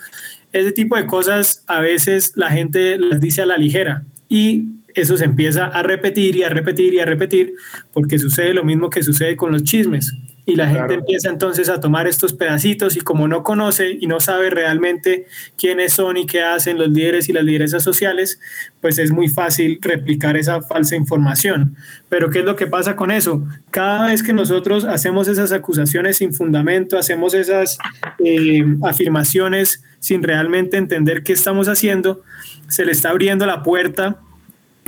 Ese 0.50 0.72
tipo 0.72 0.96
de 0.96 1.06
cosas 1.06 1.62
a 1.68 1.78
veces 1.78 2.32
la 2.34 2.50
gente 2.50 2.98
las 2.98 3.20
dice 3.20 3.42
a 3.42 3.46
la 3.46 3.58
ligera 3.58 4.02
y 4.28 4.64
eso 4.92 5.16
se 5.16 5.24
empieza 5.24 5.66
a 5.66 5.84
repetir 5.84 6.34
y 6.34 6.42
a 6.42 6.48
repetir 6.48 6.92
y 6.92 6.98
a 6.98 7.04
repetir 7.04 7.54
porque 7.92 8.18
sucede 8.18 8.54
lo 8.54 8.64
mismo 8.64 8.90
que 8.90 9.04
sucede 9.04 9.36
con 9.36 9.52
los 9.52 9.62
chismes 9.62 10.12
y 10.50 10.56
la 10.56 10.68
gente 10.68 10.94
empieza 10.94 11.28
entonces 11.28 11.68
a 11.68 11.78
tomar 11.78 12.08
estos 12.08 12.32
pedacitos 12.32 12.96
y 12.96 13.00
como 13.00 13.28
no 13.28 13.44
conoce 13.44 13.96
y 14.00 14.08
no 14.08 14.18
sabe 14.18 14.50
realmente 14.50 15.26
quiénes 15.56 15.92
son 15.92 16.16
y 16.16 16.26
qué 16.26 16.42
hacen 16.42 16.76
los 16.76 16.88
líderes 16.88 17.28
y 17.28 17.32
las 17.32 17.44
lideresas 17.44 17.84
sociales, 17.84 18.40
pues 18.80 18.98
es 18.98 19.12
muy 19.12 19.28
fácil 19.28 19.78
replicar 19.80 20.36
esa 20.36 20.60
falsa 20.60 20.96
información. 20.96 21.76
Pero 22.08 22.30
¿qué 22.30 22.40
es 22.40 22.44
lo 22.44 22.56
que 22.56 22.66
pasa 22.66 22.96
con 22.96 23.12
eso? 23.12 23.46
Cada 23.70 24.08
vez 24.08 24.24
que 24.24 24.32
nosotros 24.32 24.84
hacemos 24.84 25.28
esas 25.28 25.52
acusaciones 25.52 26.16
sin 26.16 26.34
fundamento, 26.34 26.98
hacemos 26.98 27.32
esas 27.34 27.78
eh, 28.18 28.64
afirmaciones 28.82 29.84
sin 30.00 30.24
realmente 30.24 30.78
entender 30.78 31.22
qué 31.22 31.32
estamos 31.32 31.68
haciendo, 31.68 32.22
se 32.66 32.84
le 32.84 32.90
está 32.90 33.10
abriendo 33.10 33.46
la 33.46 33.62
puerta 33.62 34.18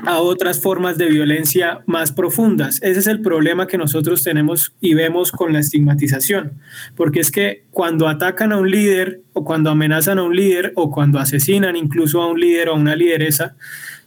a 0.07 0.21
otras 0.21 0.61
formas 0.61 0.99
de 0.99 1.09
violencia 1.09 1.81
más 1.87 2.13
profundas. 2.13 2.81
Ese 2.83 3.01
es 3.01 3.07
el 3.07 3.21
problema 3.21 3.67
que 3.67 3.79
nosotros 3.79 4.23
tenemos 4.23 4.73
y 4.81 4.95
vemos 4.95 5.31
con 5.31 5.53
la 5.53 5.61
estigmatización, 5.61 6.55
porque 6.97 7.21
es 7.21 7.31
que 7.31 7.65
cuando 7.71 8.09
atacan 8.09 8.53
a 8.53 8.59
un 8.59 8.71
líder 8.71 9.21
o 9.33 9.45
cuando 9.45 9.71
amenazan 9.71 10.19
a 10.19 10.25
un 10.25 10.35
líder 10.35 10.73
o 10.75 10.91
cuando 10.91 11.19
asesinan 11.19 11.77
incluso 11.77 12.21
a 12.21 12.31
un 12.31 12.41
líder 12.41 12.69
o 12.69 12.73
a 12.73 12.77
una 12.77 12.97
lideresa, 12.97 13.55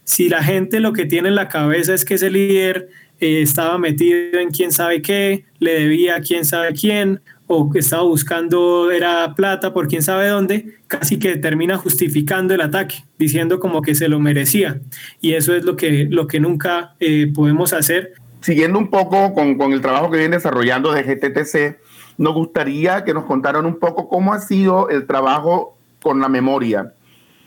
si 0.04 0.28
la 0.28 0.42
gente 0.42 0.80
lo 0.80 0.92
que 0.92 1.06
tiene 1.06 1.28
en 1.28 1.34
la 1.34 1.48
cabeza 1.48 1.94
es 1.94 2.04
que 2.04 2.14
ese 2.14 2.30
líder 2.30 2.88
eh, 3.18 3.40
estaba 3.40 3.78
metido 3.78 4.38
en 4.38 4.50
quién 4.50 4.72
sabe 4.72 5.02
qué, 5.02 5.44
le 5.58 5.80
debía 5.80 6.16
a 6.16 6.20
quién 6.20 6.44
sabe 6.44 6.74
quién 6.74 7.20
o 7.46 7.70
que 7.70 7.78
estaba 7.78 8.02
buscando 8.02 8.90
era 8.90 9.34
plata 9.34 9.72
por 9.72 9.88
quién 9.88 10.02
sabe 10.02 10.28
dónde, 10.28 10.78
casi 10.88 11.18
que 11.18 11.36
termina 11.36 11.76
justificando 11.76 12.54
el 12.54 12.60
ataque, 12.60 13.04
diciendo 13.18 13.60
como 13.60 13.82
que 13.82 13.94
se 13.94 14.08
lo 14.08 14.18
merecía. 14.18 14.80
Y 15.20 15.34
eso 15.34 15.54
es 15.54 15.64
lo 15.64 15.76
que, 15.76 16.06
lo 16.10 16.26
que 16.26 16.40
nunca 16.40 16.94
eh, 16.98 17.30
podemos 17.32 17.72
hacer. 17.72 18.14
Siguiendo 18.40 18.78
un 18.78 18.90
poco 18.90 19.32
con, 19.32 19.56
con 19.58 19.72
el 19.72 19.80
trabajo 19.80 20.10
que 20.10 20.18
viene 20.18 20.36
desarrollando 20.36 20.92
de 20.92 21.02
GTTC, 21.02 21.78
nos 22.18 22.34
gustaría 22.34 23.04
que 23.04 23.14
nos 23.14 23.24
contaran 23.24 23.66
un 23.66 23.78
poco 23.78 24.08
cómo 24.08 24.32
ha 24.32 24.40
sido 24.40 24.88
el 24.88 25.06
trabajo 25.06 25.76
con 26.02 26.20
la 26.20 26.28
memoria. 26.28 26.92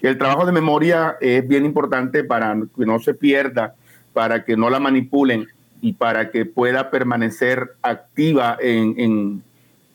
El 0.01 0.17
trabajo 0.17 0.45
de 0.45 0.51
memoria 0.53 1.17
es 1.19 1.45
bien 1.47 1.65
importante 1.65 2.23
para 2.23 2.55
que 2.77 2.85
no 2.85 2.99
se 2.99 3.13
pierda, 3.13 3.75
para 4.13 4.45
que 4.45 4.55
no 4.55 4.69
la 4.69 4.79
manipulen 4.79 5.47
y 5.81 5.93
para 5.93 6.31
que 6.31 6.45
pueda 6.45 6.89
permanecer 6.89 7.75
activa 7.81 8.57
en, 8.61 8.95
en 8.97 9.43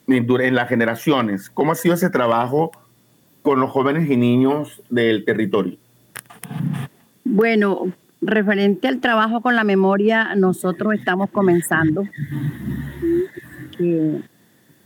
las 0.06 0.68
generaciones. 0.68 1.50
¿Cómo 1.50 1.72
ha 1.72 1.74
sido 1.74 1.94
ese 1.94 2.10
trabajo 2.10 2.72
con 3.42 3.60
los 3.60 3.70
jóvenes 3.70 4.10
y 4.10 4.16
niños 4.16 4.82
del 4.90 5.24
territorio? 5.24 5.76
Bueno, 7.24 7.92
referente 8.20 8.88
al 8.88 9.00
trabajo 9.00 9.40
con 9.40 9.54
la 9.56 9.64
memoria, 9.64 10.34
nosotros 10.34 10.94
estamos 10.94 11.30
comenzando. 11.30 12.04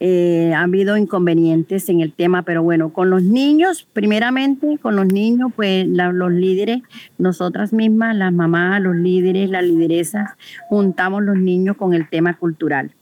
Eh, 0.01 0.53
ha 0.55 0.63
habido 0.63 0.97
inconvenientes 0.97 1.89
en 1.89 2.01
el 2.01 2.13
tema, 2.13 2.43
pero 2.43 2.63
bueno, 2.63 2.93
con 2.93 3.11
los 3.11 3.23
niños, 3.23 3.87
primeramente, 3.93 4.79
con 4.81 4.95
los 4.95 5.07
niños, 5.07 5.53
pues 5.57 5.87
los 5.89 6.33
líderes, 6.33 6.83
nosotras 7.19 7.73
mismas, 7.73 8.15
las 8.15 8.33
mamás, 8.33 8.81
los 8.81 8.95
líderes, 8.95 9.51
las 9.51 9.65
lideresas, 9.65 10.31
juntamos 10.69 11.23
los 11.23 11.37
niños 11.37 11.77
con 11.77 11.95
el 11.95 12.09
tema 12.09 12.35
cultural 12.35 12.93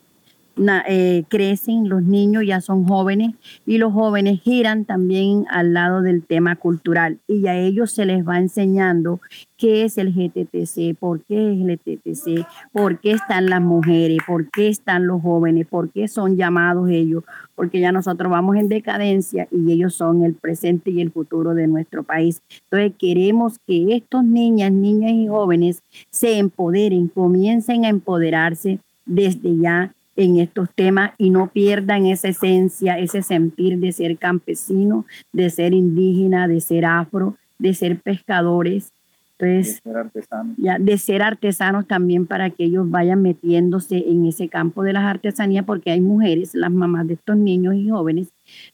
eh, 0.89 1.25
crecen, 1.29 1.89
los 1.89 2.03
niños 2.03 2.45
ya 2.47 2.63
son 2.63 2.87
jóvenes 2.87 3.35
y 3.67 3.77
los 3.77 3.93
jóvenes 3.93 4.41
giran 4.41 4.87
también 4.87 5.45
al 5.51 5.75
lado 5.75 6.01
del 6.01 6.23
tema 6.23 6.57
cultural 6.57 7.19
y 7.29 7.47
a 7.47 7.59
ellos 7.59 7.93
se 7.93 8.07
les 8.07 8.27
va 8.27 8.39
enseñando 8.39 9.21
qué 9.59 9.85
es 9.85 9.99
el 9.99 10.15
GTTC, 10.15 10.99
por 10.99 11.21
qué 11.25 11.53
es 11.53 11.61
el 11.61 11.77
GTTC, 11.77 12.47
por 12.73 12.99
qué 13.01 13.13
están 13.13 13.51
las 13.51 13.61
mujeres, 13.61 14.19
por 14.27 14.51
qué 14.51 14.69
están 14.69 15.07
los 15.07 15.21
jóvenes, 15.21 15.67
por 15.67 15.91
qué 15.91 16.09
son 16.09 16.37
llamados 16.37 16.89
ellos, 16.89 17.25
porque 17.55 17.81
ya 17.81 17.93
nosotros 17.93 18.31
vamos 18.31 18.57
en 18.57 18.69
decadencia 18.69 19.49
y 19.51 19.73
ellos 19.73 19.95
son 19.95 20.25
el 20.25 20.35
presente 20.35 20.91
y 20.91 21.03
el 21.03 21.11
futuro 21.11 21.55
de 21.55 21.67
nuestro 21.67 22.03
país. 22.03 22.41
Entonces 22.65 22.93
queremos 22.99 23.59
que 23.67 23.95
estos 23.95 24.25
niñas, 24.25 24.73
niñas 24.73 25.13
y 25.13 25.29
jóvenes 25.29 25.83
se 26.11 26.39
empoderen, 26.39 27.09
comiencen 27.09 27.85
a 27.85 27.89
empoderarse 27.89 28.79
desde 29.05 29.57
ya 29.57 29.93
en 30.17 30.39
estos 30.39 30.69
temas 30.75 31.13
y 31.19 31.31
no 31.31 31.49
pierdan 31.49 32.07
esa 32.07 32.29
esencia, 32.29 32.99
ese 32.99 33.23
sentir 33.23 33.79
de 33.79 33.93
ser 33.93 34.17
campesino, 34.17 35.05
de 35.33 35.51
ser 35.51 35.75
indígena, 35.75 36.49
de 36.49 36.61
ser 36.61 36.87
afro, 36.87 37.37
de 37.59 37.75
ser 37.75 38.01
pescadores. 38.01 38.93
Entonces, 39.39 39.83
de 39.85 39.91
ser 39.91 39.97
artesanos. 39.99 40.57
Ya, 40.57 40.79
de 40.79 40.99
ser 40.99 41.23
artesanos 41.23 41.87
también 41.87 42.27
para 42.27 42.49
que 42.49 42.65
ellos 42.65 42.91
vayan 42.91 43.21
metiéndose 43.21 43.99
en 44.09 44.25
ese 44.25 44.49
campo 44.49 44.83
de 44.83 44.95
las 44.95 45.05
artesanías, 45.05 45.67
porque 45.67 45.91
hay 45.91 46.01
mujeres, 46.01 46.55
las 46.55 46.73
mamás 46.73 47.07
de 47.07 47.15
estos 47.15 47.37
niños 47.37 47.75
y 47.75 47.91
jóvenes, 47.91 48.29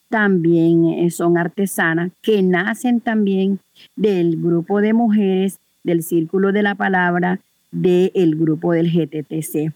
también 0.07 0.85
eh, 0.85 1.11
son 1.11 1.37
artesanas, 1.37 2.11
que 2.21 2.41
nacen 2.41 3.01
también 3.01 3.59
del 3.97 4.41
grupo 4.41 4.79
de 4.79 4.93
mujeres, 4.93 5.59
del 5.83 6.01
círculo 6.01 6.53
de 6.53 6.63
la 6.63 6.75
palabra, 6.75 7.39
del 7.71 8.35
grupo 8.37 8.71
del 8.71 8.89
GTTC. 8.89 9.73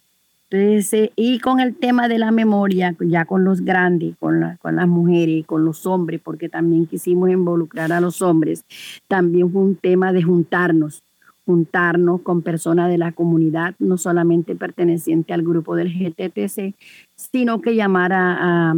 Entonces, 0.50 1.10
y 1.16 1.40
con 1.40 1.60
el 1.60 1.76
tema 1.76 2.08
de 2.08 2.20
la 2.20 2.32
memoria, 2.32 2.96
ya 3.00 3.26
con 3.26 3.44
los 3.44 3.62
grandes, 3.62 4.16
con, 4.18 4.58
con 4.62 4.76
las 4.78 4.88
mujeres, 4.88 5.46
con 5.46 5.66
los 5.66 5.86
hombres, 5.86 6.22
porque 6.24 6.48
también 6.48 6.86
quisimos 6.86 7.30
involucrar 7.30 7.92
a 7.92 8.00
los 8.00 8.22
hombres, 8.22 8.64
también 9.08 9.52
fue 9.52 9.62
un 9.62 9.76
tema 9.76 10.14
de 10.14 10.24
juntarnos, 10.24 11.04
juntarnos 11.46 12.22
con 12.22 12.42
personas 12.44 12.90
de 12.90 12.98
la 12.98 13.12
comunidad, 13.12 13.76
no 13.80 13.98
solamente 13.98 14.56
perteneciente 14.56 15.34
al 15.34 15.44
grupo 15.44 15.76
del 15.76 15.94
GTTC, 15.94 16.76
sino 17.16 17.62
que 17.62 17.76
llamar 17.76 18.14
a, 18.14 18.74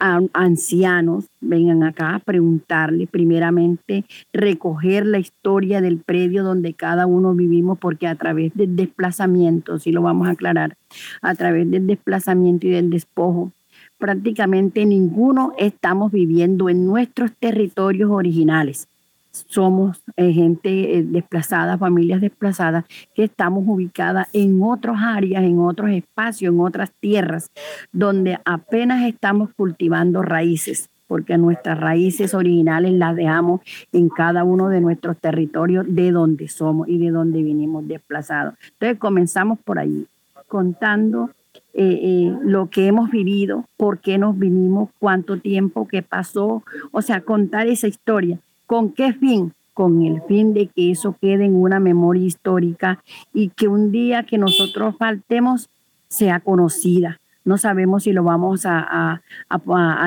ancianos 0.00 1.26
vengan 1.40 1.82
acá 1.82 2.14
a 2.14 2.18
preguntarle, 2.18 3.06
primeramente 3.06 4.04
recoger 4.32 5.06
la 5.06 5.18
historia 5.18 5.80
del 5.80 5.98
predio 5.98 6.42
donde 6.42 6.74
cada 6.74 7.06
uno 7.06 7.34
vivimos, 7.34 7.78
porque 7.78 8.06
a 8.06 8.14
través 8.14 8.52
del 8.54 8.76
desplazamiento, 8.76 9.78
si 9.78 9.92
lo 9.92 10.02
vamos 10.02 10.28
a 10.28 10.32
aclarar, 10.32 10.76
a 11.22 11.34
través 11.34 11.70
del 11.70 11.86
desplazamiento 11.86 12.66
y 12.66 12.70
del 12.70 12.90
despojo, 12.90 13.52
prácticamente 13.98 14.86
ninguno 14.86 15.52
estamos 15.58 16.10
viviendo 16.10 16.68
en 16.68 16.86
nuestros 16.86 17.32
territorios 17.38 18.10
originales 18.10 18.89
somos 19.30 20.02
eh, 20.16 20.32
gente 20.32 20.98
eh, 20.98 21.02
desplazada, 21.02 21.78
familias 21.78 22.20
desplazadas, 22.20 22.84
que 23.14 23.24
estamos 23.24 23.64
ubicadas 23.66 24.28
en 24.32 24.62
otras 24.62 24.96
áreas, 24.98 25.44
en 25.44 25.60
otros 25.60 25.90
espacios, 25.90 26.52
en 26.52 26.60
otras 26.60 26.92
tierras, 27.00 27.50
donde 27.92 28.38
apenas 28.44 29.04
estamos 29.06 29.50
cultivando 29.54 30.22
raíces, 30.22 30.90
porque 31.06 31.38
nuestras 31.38 31.78
raíces 31.78 32.34
originales 32.34 32.92
las 32.92 33.16
dejamos 33.16 33.60
en 33.92 34.08
cada 34.08 34.44
uno 34.44 34.68
de 34.68 34.80
nuestros 34.80 35.16
territorios 35.18 35.86
de 35.88 36.10
donde 36.10 36.48
somos 36.48 36.88
y 36.88 36.98
de 36.98 37.10
donde 37.10 37.42
vinimos 37.42 37.86
desplazados. 37.86 38.54
Entonces 38.72 38.98
comenzamos 38.98 39.58
por 39.60 39.78
ahí, 39.78 40.06
contando 40.48 41.30
eh, 41.72 42.32
lo 42.42 42.68
que 42.68 42.86
hemos 42.86 43.10
vivido, 43.10 43.64
por 43.76 43.98
qué 43.98 44.18
nos 44.18 44.36
vinimos, 44.38 44.90
cuánto 44.98 45.38
tiempo 45.38 45.86
que 45.86 46.02
pasó, 46.02 46.64
o 46.90 47.02
sea, 47.02 47.20
contar 47.20 47.68
esa 47.68 47.86
historia 47.86 48.38
¿Con 48.70 48.92
qué 48.92 49.12
fin? 49.12 49.52
Con 49.74 50.00
el 50.02 50.22
fin 50.28 50.54
de 50.54 50.68
que 50.68 50.92
eso 50.92 51.16
quede 51.20 51.44
en 51.44 51.56
una 51.56 51.80
memoria 51.80 52.24
histórica 52.24 53.02
y 53.34 53.48
que 53.48 53.66
un 53.66 53.90
día 53.90 54.22
que 54.22 54.38
nosotros 54.38 54.94
faltemos 54.96 55.68
sea 56.06 56.38
conocida. 56.38 57.18
No 57.44 57.58
sabemos 57.58 58.04
si 58.04 58.12
lo 58.12 58.22
vamos 58.22 58.62
a, 58.66 59.20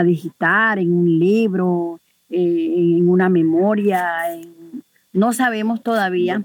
digitar 0.05 0.79
en 0.79 0.93
un 0.93 1.19
libro, 1.19 1.99
eh, 2.29 2.95
en 2.97 3.09
una 3.09 3.27
memoria. 3.27 4.01
no 5.11 5.33
sabemos 5.33 5.83
todavía 5.83 6.41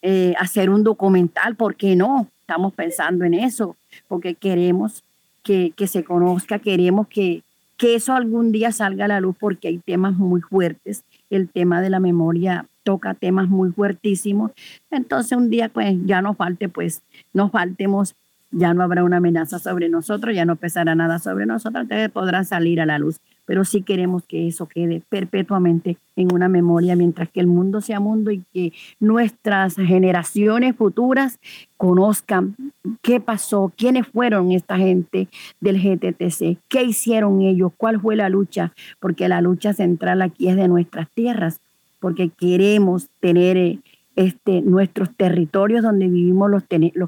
eh, 0.00 0.32
hacer 0.38 0.70
un 0.70 0.82
documental. 0.84 1.54
¿Por 1.54 1.74
qué 1.74 1.96
no? 1.96 2.28
Estamos 2.40 2.72
pensando 2.72 3.26
en 3.26 3.34
eso, 3.34 3.76
porque 4.08 4.34
queremos 4.34 5.04
que, 5.42 5.74
se 5.86 6.02
conozca, 6.02 6.60
queremos 6.60 7.08
que, 7.08 7.42
que 7.76 7.94
eso 7.94 8.14
algún 8.14 8.52
día 8.52 8.72
salga 8.72 9.04
a 9.04 9.08
la 9.08 9.20
luz 9.20 9.36
porque 9.38 9.68
hay 9.68 9.76
temas 9.76 10.14
muy 10.14 10.40
fuertes 10.40 11.04
el 11.30 11.48
tema 11.48 11.80
de 11.80 11.90
la 11.90 12.00
memoria 12.00 12.66
toca 12.82 13.14
temas 13.14 13.48
muy 13.48 13.70
fuertísimos. 13.70 14.52
Entonces 14.90 15.36
un 15.36 15.50
día 15.50 15.68
pues 15.68 15.94
ya 16.06 16.22
no 16.22 16.34
falte, 16.34 16.68
pues 16.68 17.02
nos 17.32 17.50
faltemos, 17.50 18.14
ya 18.50 18.72
no 18.72 18.82
habrá 18.82 19.04
una 19.04 19.18
amenaza 19.18 19.58
sobre 19.58 19.88
nosotros, 19.88 20.34
ya 20.34 20.44
no 20.44 20.56
pesará 20.56 20.94
nada 20.94 21.18
sobre 21.18 21.46
nosotros, 21.46 21.82
entonces 21.82 22.10
podrá 22.10 22.44
salir 22.44 22.80
a 22.80 22.86
la 22.86 22.98
luz. 22.98 23.20
Pero 23.48 23.64
sí 23.64 23.80
queremos 23.80 24.24
que 24.24 24.46
eso 24.46 24.66
quede 24.68 25.00
perpetuamente 25.08 25.96
en 26.16 26.34
una 26.34 26.50
memoria, 26.50 26.94
mientras 26.96 27.30
que 27.30 27.40
el 27.40 27.46
mundo 27.46 27.80
sea 27.80 27.98
mundo 27.98 28.30
y 28.30 28.44
que 28.52 28.74
nuestras 29.00 29.76
generaciones 29.76 30.76
futuras 30.76 31.40
conozcan 31.78 32.54
qué 33.00 33.20
pasó, 33.20 33.72
quiénes 33.74 34.06
fueron 34.06 34.52
esta 34.52 34.76
gente 34.76 35.28
del 35.62 35.80
GTTC, 35.80 36.58
qué 36.68 36.82
hicieron 36.82 37.40
ellos, 37.40 37.72
cuál 37.74 37.98
fue 37.98 38.16
la 38.16 38.28
lucha, 38.28 38.74
porque 39.00 39.30
la 39.30 39.40
lucha 39.40 39.72
central 39.72 40.20
aquí 40.20 40.50
es 40.50 40.56
de 40.56 40.68
nuestras 40.68 41.08
tierras, 41.08 41.62
porque 42.00 42.28
queremos 42.28 43.08
tener 43.18 43.56
eh, 43.56 43.78
este, 44.18 44.62
nuestros 44.62 45.14
territorios 45.14 45.84
donde 45.84 46.08
vivimos 46.08 46.50
los, 46.50 46.64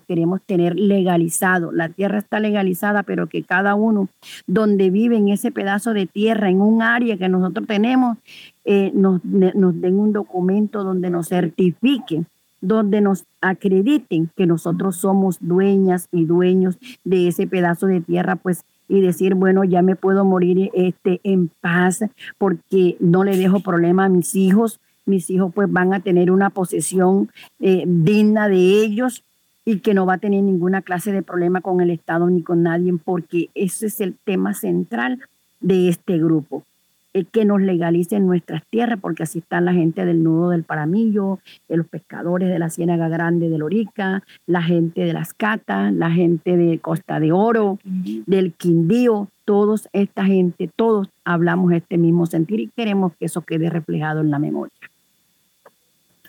queremos 0.06 0.40
tener 0.42 0.78
legalizados. 0.78 1.74
La 1.74 1.88
tierra 1.88 2.18
está 2.18 2.38
legalizada, 2.38 3.02
pero 3.02 3.26
que 3.26 3.42
cada 3.42 3.74
uno 3.74 4.08
donde 4.46 4.90
vive 4.90 5.16
en 5.16 5.28
ese 5.28 5.50
pedazo 5.50 5.92
de 5.92 6.06
tierra, 6.06 6.50
en 6.50 6.60
un 6.60 6.82
área 6.82 7.16
que 7.16 7.28
nosotros 7.28 7.66
tenemos, 7.66 8.16
eh, 8.64 8.92
nos, 8.94 9.24
nos 9.24 9.80
den 9.80 9.98
un 9.98 10.12
documento 10.12 10.84
donde 10.84 11.10
nos 11.10 11.28
certifiquen 11.28 12.26
donde 12.62 13.00
nos 13.00 13.24
acrediten 13.40 14.28
que 14.36 14.46
nosotros 14.46 14.96
somos 14.96 15.38
dueñas 15.40 16.08
y 16.12 16.26
dueños 16.26 16.76
de 17.04 17.28
ese 17.28 17.46
pedazo 17.46 17.86
de 17.86 18.02
tierra, 18.02 18.36
pues 18.36 18.64
y 18.86 19.00
decir, 19.00 19.34
bueno, 19.34 19.64
ya 19.64 19.80
me 19.80 19.96
puedo 19.96 20.26
morir 20.26 20.70
este, 20.74 21.20
en 21.22 21.50
paz 21.62 22.00
porque 22.36 22.96
no 23.00 23.24
le 23.24 23.36
dejo 23.38 23.60
problema 23.60 24.04
a 24.04 24.08
mis 24.10 24.34
hijos, 24.34 24.78
mis 25.10 25.28
hijos 25.28 25.52
pues 25.54 25.70
van 25.70 25.92
a 25.92 26.00
tener 26.00 26.30
una 26.30 26.48
posesión 26.48 27.28
eh, 27.58 27.84
digna 27.86 28.48
de 28.48 28.56
ellos 28.56 29.22
y 29.64 29.80
que 29.80 29.94
no 29.94 30.06
va 30.06 30.14
a 30.14 30.18
tener 30.18 30.42
ninguna 30.42 30.82
clase 30.82 31.12
de 31.12 31.22
problema 31.22 31.60
con 31.60 31.80
el 31.80 31.90
Estado 31.90 32.28
ni 32.30 32.42
con 32.42 32.62
nadie, 32.62 32.94
porque 33.04 33.50
ese 33.54 33.86
es 33.86 34.00
el 34.00 34.16
tema 34.24 34.54
central 34.54 35.20
de 35.60 35.88
este 35.88 36.18
grupo, 36.18 36.64
es 37.12 37.26
que 37.30 37.44
nos 37.44 37.60
legalicen 37.60 38.26
nuestras 38.26 38.64
tierras, 38.66 38.98
porque 39.00 39.24
así 39.24 39.40
están 39.40 39.64
la 39.64 39.72
gente 39.72 40.04
del 40.04 40.22
nudo 40.22 40.50
del 40.50 40.64
Paramillo, 40.64 41.40
de 41.68 41.76
los 41.76 41.86
pescadores 41.86 42.48
de 42.48 42.58
la 42.58 42.70
Ciénaga 42.70 43.08
Grande 43.08 43.48
de 43.48 43.58
Lorica, 43.58 44.22
la 44.46 44.62
gente 44.62 45.02
de 45.02 45.12
las 45.12 45.34
Catas, 45.34 45.92
la 45.92 46.10
gente 46.10 46.56
de 46.56 46.78
Costa 46.78 47.20
de 47.20 47.32
Oro, 47.32 47.78
del 47.84 48.52
Quindío, 48.52 49.28
todos 49.44 49.88
esta 49.92 50.24
gente, 50.24 50.70
todos 50.74 51.08
hablamos 51.24 51.72
este 51.72 51.98
mismo 51.98 52.26
sentir 52.26 52.60
y 52.60 52.68
queremos 52.68 53.12
que 53.18 53.26
eso 53.26 53.42
quede 53.42 53.68
reflejado 53.68 54.20
en 54.20 54.30
la 54.30 54.38
memoria. 54.38 54.72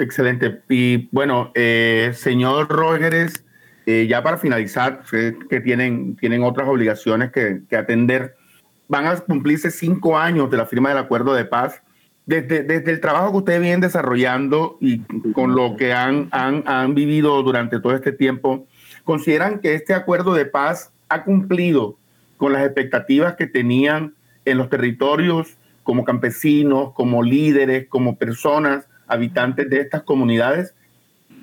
Excelente. 0.01 0.61
Y 0.67 1.09
bueno, 1.11 1.51
eh, 1.53 2.11
señor 2.15 2.67
Rogers, 2.69 3.45
eh, 3.85 4.07
ya 4.09 4.23
para 4.23 4.37
finalizar, 4.37 5.03
sé 5.05 5.37
que 5.47 5.61
tienen, 5.61 6.15
tienen 6.15 6.41
otras 6.43 6.67
obligaciones 6.67 7.31
que, 7.31 7.61
atender. 7.75 8.35
Van 8.87 9.05
a 9.05 9.15
cumplirse 9.17 9.69
cinco 9.69 10.17
años 10.17 10.49
de 10.49 10.57
la 10.57 10.65
firma 10.65 10.89
del 10.89 10.97
acuerdo 10.97 11.35
de 11.35 11.45
paz. 11.45 11.83
Desde, 12.25 12.63
desde 12.63 12.91
el 12.91 12.99
trabajo 12.99 13.31
que 13.31 13.37
ustedes 13.37 13.61
vienen 13.61 13.79
desarrollando 13.79 14.77
y 14.81 14.99
con 15.33 15.55
lo 15.55 15.75
que 15.75 15.93
han, 15.93 16.29
han, 16.31 16.63
han 16.65 16.95
vivido 16.95 17.41
durante 17.43 17.79
todo 17.79 17.93
este 17.93 18.11
tiempo, 18.11 18.65
¿consideran 19.03 19.59
que 19.59 19.75
este 19.75 19.93
acuerdo 19.93 20.33
de 20.33 20.45
paz 20.45 20.91
ha 21.09 21.23
cumplido 21.23 21.97
con 22.37 22.53
las 22.53 22.65
expectativas 22.65 23.35
que 23.35 23.45
tenían 23.45 24.15
en 24.45 24.57
los 24.57 24.69
territorios 24.69 25.57
como 25.83 26.05
campesinos, 26.05 26.93
como 26.93 27.21
líderes, 27.21 27.87
como 27.87 28.17
personas 28.17 28.87
habitantes 29.11 29.69
de 29.69 29.81
estas 29.81 30.03
comunidades? 30.03 30.73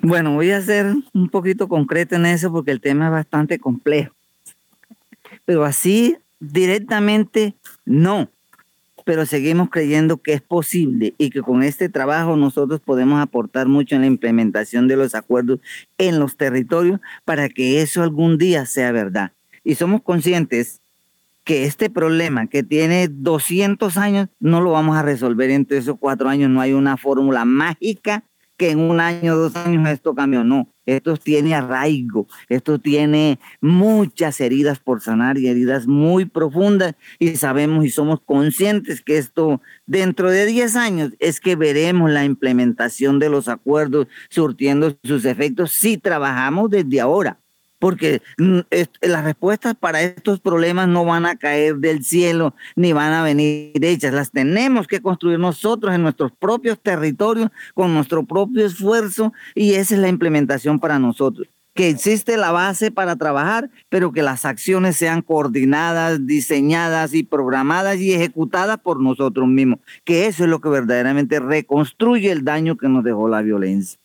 Bueno, 0.01 0.33
voy 0.33 0.51
a 0.51 0.61
ser 0.61 0.93
un 1.13 1.29
poquito 1.29 1.67
concreto 1.67 2.15
en 2.15 2.25
eso 2.25 2.51
porque 2.51 2.71
el 2.71 2.81
tema 2.81 3.05
es 3.05 3.11
bastante 3.11 3.59
complejo. 3.59 4.15
Pero 5.45 5.63
así 5.63 6.17
directamente 6.39 7.55
no. 7.85 8.29
Pero 9.05 9.25
seguimos 9.25 9.69
creyendo 9.69 10.17
que 10.17 10.33
es 10.33 10.41
posible 10.41 11.13
y 11.17 11.29
que 11.29 11.41
con 11.41 11.63
este 11.63 11.89
trabajo 11.89 12.35
nosotros 12.37 12.79
podemos 12.79 13.21
aportar 13.21 13.67
mucho 13.67 13.95
en 13.95 14.01
la 14.01 14.07
implementación 14.07 14.87
de 14.87 14.95
los 14.95 15.15
acuerdos 15.15 15.59
en 15.97 16.19
los 16.19 16.37
territorios 16.37 16.99
para 17.25 17.49
que 17.49 17.81
eso 17.81 18.01
algún 18.01 18.37
día 18.37 18.65
sea 18.65 18.91
verdad. 18.91 19.31
Y 19.63 19.75
somos 19.75 20.01
conscientes 20.01 20.78
que 21.49 21.65
este 21.65 21.89
problema 21.89 22.45
que 22.45 22.61
tiene 22.61 23.07
200 23.07 23.97
años 23.97 24.27
no 24.39 24.61
lo 24.61 24.73
vamos 24.73 24.95
a 24.95 25.01
resolver 25.01 25.49
entre 25.49 25.79
esos 25.79 25.97
cuatro 25.99 26.29
años. 26.29 26.51
No 26.51 26.61
hay 26.61 26.73
una 26.73 26.95
fórmula 26.95 27.43
mágica 27.43 28.23
que 28.55 28.69
en 28.69 28.79
un 28.79 28.99
año, 28.99 29.35
dos 29.35 29.55
años 29.55 29.89
esto 29.89 30.13
cambió. 30.13 30.43
No, 30.43 30.71
esto 30.85 31.17
tiene 31.17 31.55
arraigo, 31.55 32.27
esto 32.49 32.77
tiene 32.77 33.39
muchas 33.61 34.39
heridas 34.41 34.77
por 34.77 35.01
sanar 35.01 35.39
y 35.39 35.47
heridas 35.47 35.87
muy 35.87 36.25
profundas 36.25 36.93
y 37.17 37.35
sabemos 37.35 37.83
y 37.83 37.89
somos 37.89 38.21
conscientes 38.21 39.01
que 39.01 39.17
esto 39.17 39.59
dentro 39.87 40.29
de 40.29 40.45
10 40.45 40.75
años 40.75 41.13
es 41.17 41.39
que 41.39 41.55
veremos 41.55 42.11
la 42.11 42.25
implementación 42.25 43.17
de 43.17 43.29
los 43.29 43.47
acuerdos 43.47 44.05
surtiendo 44.29 44.95
sus 45.03 45.25
efectos 45.25 45.71
si 45.71 45.97
trabajamos 45.97 46.69
desde 46.69 47.01
ahora 47.01 47.39
porque 47.79 48.21
mm, 48.37 48.59
las 49.01 49.23
respuestas 49.23 49.75
para 49.75 50.01
estos 50.01 50.39
problemas 50.39 50.87
no 50.87 51.05
van 51.05 51.25
a 51.25 51.37
caer 51.37 51.77
del 51.77 52.03
cielo 52.03 52.53
ni 52.75 52.93
van 52.93 53.13
a 53.13 53.23
venir 53.23 53.71
hechas. 53.81 54.13
Las 54.13 54.31
tenemos 54.31 54.85
que 54.85 55.01
construir 55.01 55.39
nosotros 55.39 55.95
en 55.95 56.03
nuestros 56.03 56.31
propios 56.33 56.79
territorios 56.79 57.49
con 57.73 57.93
nuestro 57.93 58.23
propio 58.23 58.65
esfuerzo 58.65 59.33
y 59.55 59.73
esa 59.73 59.95
es 59.95 60.01
la 60.01 60.09
implementación 60.09 60.79
para 60.79 60.99
nosotros. 60.99 61.47
Que 61.73 61.87
existe 61.87 62.35
la 62.35 62.51
base 62.51 62.91
para 62.91 63.15
trabajar, 63.15 63.69
pero 63.87 64.11
que 64.11 64.21
las 64.21 64.43
acciones 64.43 64.97
sean 64.97 65.21
coordinadas, 65.21 66.25
diseñadas 66.25 67.13
y 67.13 67.23
programadas 67.23 67.97
y 67.99 68.13
ejecutadas 68.13 68.79
por 68.79 68.99
nosotros 68.99 69.47
mismos. 69.47 69.79
Que 70.03 70.25
eso 70.25 70.43
es 70.43 70.49
lo 70.49 70.59
que 70.59 70.67
verdaderamente 70.67 71.39
reconstruye 71.39 72.31
el 72.31 72.43
daño 72.43 72.75
que 72.75 72.89
nos 72.89 73.05
dejó 73.05 73.29
la 73.29 73.41
violencia. 73.41 73.97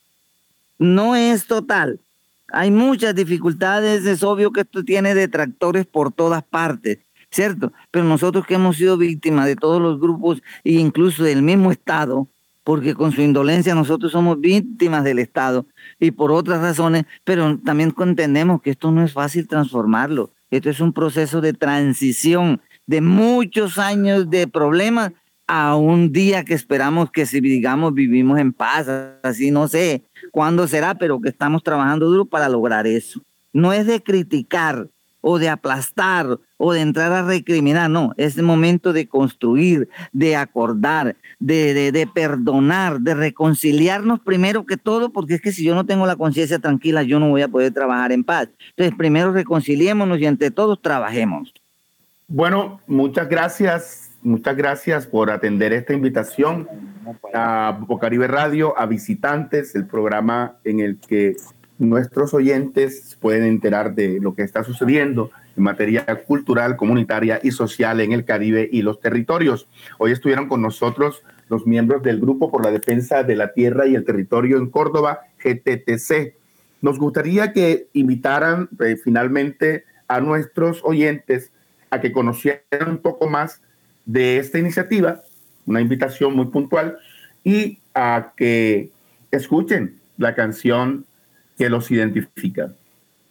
No 0.78 1.16
es 1.16 1.46
total, 1.46 2.00
hay 2.48 2.70
muchas 2.70 3.14
dificultades, 3.14 4.04
es 4.07 4.22
obvio 4.22 4.52
que 4.52 4.62
esto 4.62 4.85
tiene 4.85 5.14
detractores 5.14 5.87
por 5.87 6.12
todas 6.12 6.42
partes, 6.42 6.98
¿cierto? 7.30 7.72
Pero 7.90 8.04
nosotros 8.04 8.46
que 8.46 8.54
hemos 8.54 8.76
sido 8.76 8.96
víctimas 8.96 9.46
de 9.46 9.57
todos 9.57 9.80
los 9.80 10.00
grupos 10.00 10.42
e 10.62 10.72
incluso 10.72 11.24
del 11.24 11.42
mismo 11.42 11.70
Estado, 11.70 12.28
porque 12.62 12.94
con 12.94 13.12
su 13.12 13.20
indolencia 13.20 13.74
nosotros 13.74 14.12
somos 14.12 14.40
víctimas 14.40 15.04
del 15.04 15.18
Estado 15.18 15.66
y 16.00 16.11
por 16.11 16.33
otras 16.33 16.61
razones, 16.61 17.04
pero 17.22 17.59
también 17.59 17.94
entendemos 17.98 18.62
que 18.62 18.70
esto 18.70 18.90
no 18.90 19.04
es 19.04 19.12
fácil 19.12 19.46
transformarlo. 19.46 20.30
Esto 20.50 20.70
es 20.70 20.80
un 20.80 20.92
proceso 20.92 21.40
de 21.40 21.52
transición 21.52 22.61
de 22.87 23.00
muchos 23.00 23.78
años 23.78 24.30
de 24.30 24.46
problemas 24.46 25.12
a 25.46 25.76
un 25.76 26.12
día 26.12 26.44
que 26.44 26.54
esperamos 26.54 27.11
que 27.11 27.26
si 27.26 27.40
digamos 27.40 27.94
vivimos 27.94 28.38
en 28.38 28.52
paz, 28.52 28.88
así 29.22 29.50
no 29.50 29.68
sé 29.68 30.02
cuándo 30.30 30.66
será, 30.66 30.94
pero 30.94 31.20
que 31.20 31.28
estamos 31.28 31.62
trabajando 31.62 32.07
duro 32.07 32.24
para 32.24 32.48
lograr 32.48 32.87
eso. 32.87 33.20
No 33.52 33.72
es 33.72 33.87
de 33.87 34.02
criticar 34.02 34.88
o 35.20 35.38
de 35.38 35.48
aplastar 35.48 36.38
o 36.59 36.72
de 36.72 36.80
entrar 36.80 37.12
a 37.12 37.22
recriminar, 37.22 37.88
no, 37.88 38.12
es 38.16 38.37
el 38.37 38.42
momento 38.42 38.92
de 38.92 39.07
construir, 39.07 39.88
de 40.12 40.37
acordar, 40.37 41.16
de, 41.38 41.92
de, 41.92 42.07
perdonar, 42.07 43.00
de 43.00 43.14
reconciliarnos 43.14 44.20
primero 44.20 44.66
que 44.66 44.76
todo, 44.76 45.11
porque 45.11 45.35
es 45.35 45.40
que 45.40 45.52
si 45.52 45.64
yo 45.64 45.74
no 45.74 45.87
tengo 45.87 46.07
la 46.07 46.16
conciencia 46.16 46.59
tranquila, 46.59 47.02
yo 47.02 47.20
no 47.20 47.30
voy 47.30 47.42
a 47.42 47.48
poder 47.48 47.72
trabajar 47.72 48.12
en 48.12 48.22
paz. 48.22 48.48
Entonces, 48.70 48.94
primero 48.96 49.33
reconciliémonos 49.33 50.18
y 50.18 50.26
entre 50.26 50.50
todos 50.50 50.80
trabajemos. 50.83 51.52
Bueno, 52.28 52.80
muchas 52.87 53.28
gracias 53.28 54.13
Muchas 54.24 54.56
gracias 54.56 55.06
por 55.06 55.30
atender 55.30 55.74
esta 55.74 55.92
invitación 55.92 56.66
a 57.34 57.78
Bocaribe 57.87 58.26
Radio, 58.26 58.72
a 58.78 58.87
visitantes, 58.87 59.74
el 59.74 59.87
programa 59.87 60.56
en 60.64 60.80
el 60.80 60.98
que 60.98 61.37
nuestros 61.78 62.32
oyentes 62.32 63.18
pueden 63.20 63.42
enterar 63.42 63.94
de 63.94 64.20
lo 64.20 64.34
que 64.34 64.40
está 64.40 64.64
sucediendo 64.64 65.30
en 65.58 65.64
materia 65.64 66.06
cultural, 66.26 66.78
comunitaria 66.78 67.38
y 67.42 67.50
social 67.50 68.00
en 68.00 68.12
el 68.12 68.24
Caribe 68.24 68.66
y 68.72 68.80
los 68.80 68.98
territorios. 68.98 69.68
Hoy 69.98 70.12
estuvieron 70.12 70.48
con 70.48 70.62
nosotros 70.62 71.22
los 71.50 71.66
miembros 71.66 72.02
del 72.02 72.18
Grupo 72.18 72.50
por 72.50 72.64
la 72.64 72.70
Defensa 72.70 73.24
de 73.24 73.37
la 73.37 73.52
Tierra 73.52 73.87
y 73.87 73.94
el 73.94 74.06
Territorio 74.06 74.56
en 74.56 74.70
Córdoba, 74.70 75.20
GTTC. 75.44 76.34
Nos 76.80 76.98
gustaría 76.98 77.52
que 77.52 77.88
invitaran 77.92 78.70
eh, 78.80 78.96
finalmente 78.96 79.84
a 80.08 80.20
nuestros 80.20 80.80
oyentes 80.82 81.52
a 81.90 82.00
que 82.00 82.10
conocieran 82.10 82.88
un 82.88 82.98
poco 82.98 83.28
más 83.28 83.60
de 84.05 84.38
esta 84.38 84.59
iniciativa, 84.59 85.23
una 85.67 85.81
invitación 85.81 86.35
muy 86.35 86.47
puntual, 86.47 86.99
y 87.43 87.79
a 87.95 88.33
que 88.37 88.90
escuchen 89.31 89.99
la 90.17 90.35
canción 90.35 91.05
que 91.59 91.69
los 91.69 91.90
identifica. 91.90 92.73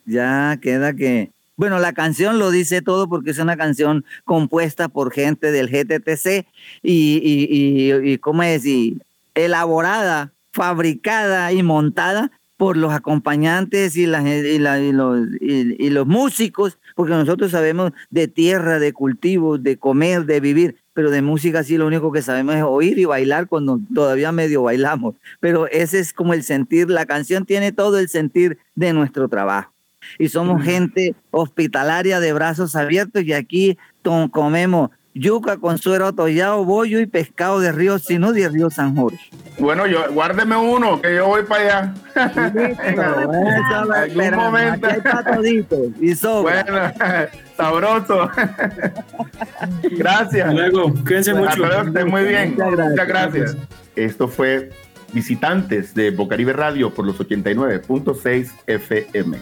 Ya 0.05 0.57
queda 0.61 0.93
que, 0.93 1.31
bueno, 1.55 1.79
la 1.79 1.93
canción 1.93 2.39
lo 2.39 2.51
dice 2.51 2.81
todo 2.81 3.07
porque 3.07 3.31
es 3.31 3.39
una 3.39 3.57
canción 3.57 4.05
compuesta 4.25 4.89
por 4.89 5.11
gente 5.11 5.51
del 5.51 5.69
GTTC 5.69 6.45
y, 6.81 7.19
y, 7.23 8.11
y, 8.11 8.17
¿cómo 8.17 8.43
es? 8.43 8.65
Y 8.65 8.99
elaborada, 9.35 10.31
fabricada 10.51 11.51
y 11.51 11.63
montada 11.63 12.31
por 12.57 12.77
los 12.77 12.93
acompañantes 12.93 13.95
y, 13.97 14.03
y, 14.03 14.05
los, 14.07 15.27
y, 15.41 15.89
los, 15.89 16.07
músicos 16.07 16.77
porque 16.95 17.13
nosotros 17.13 17.51
sabemos 17.51 17.91
de 18.09 18.27
tierra, 18.27 18.79
de 18.79 18.93
cultivos, 18.93 19.61
de 19.61 19.77
comer, 19.77 20.25
de 20.25 20.39
vivir, 20.39 20.77
pero 20.93 21.11
de 21.11 21.21
música 21.21 21.63
sí 21.63 21.77
lo 21.77 21.87
único 21.87 22.11
que 22.11 22.21
sabemos 22.21 22.55
es 22.55 22.63
oír 22.63 22.99
y 22.99 23.05
bailar 23.05 23.47
cuando 23.47 23.79
todavía 23.93 24.31
medio 24.31 24.63
bailamos. 24.63 25.15
Pero 25.39 25.67
ese 25.67 25.99
es 25.99 26.13
como 26.13 26.33
el 26.33 26.43
sentir, 26.43 26.89
la 26.89 27.05
canción 27.05 27.45
tiene 27.45 27.71
todo 27.71 27.99
el 27.99 28.09
sentir 28.09 28.57
de 28.75 28.93
nuestro 28.93 29.27
trabajo. 29.27 29.71
Y 30.19 30.29
somos 30.29 30.63
gente 30.63 31.15
hospitalaria 31.31 32.19
de 32.19 32.33
brazos 32.33 32.75
abiertos 32.75 33.23
y 33.23 33.33
aquí 33.33 33.77
comemos 34.31 34.89
yuca 35.13 35.57
con 35.57 35.77
suero 35.77 36.13
tollado, 36.13 36.63
bollo 36.65 36.99
y 36.99 37.05
pescado 37.05 37.59
de 37.59 37.71
río, 37.71 37.99
sino 37.99 38.33
de 38.33 38.49
río 38.49 38.69
San 38.69 38.95
Jorge. 38.95 39.29
Bueno, 39.59 39.85
yo 39.85 40.11
guárdeme 40.11 40.55
uno, 40.55 41.01
que 41.01 41.15
yo 41.15 41.27
voy 41.27 41.43
para 41.43 41.63
allá. 41.63 41.93
en 42.85 42.99
algún 42.99 44.35
momento. 44.35 44.87
y 46.01 46.15
sobra. 46.15 46.63
Bueno, 46.63 47.27
sabroso. 47.57 48.29
gracias. 49.91 50.53
Luego, 50.53 50.93
quédense 51.03 51.33
mucho. 51.33 51.63
muy 52.07 52.23
bien. 52.23 52.55
Muchas 52.55 53.07
gracias. 53.07 53.57
Esto 53.95 54.27
fue 54.27 54.71
Visitantes 55.13 55.93
de 55.93 56.09
Bocaribe 56.09 56.53
Radio 56.53 56.91
por 56.91 57.05
los 57.05 57.17
89.6 57.19 58.51
FM. 58.65 59.37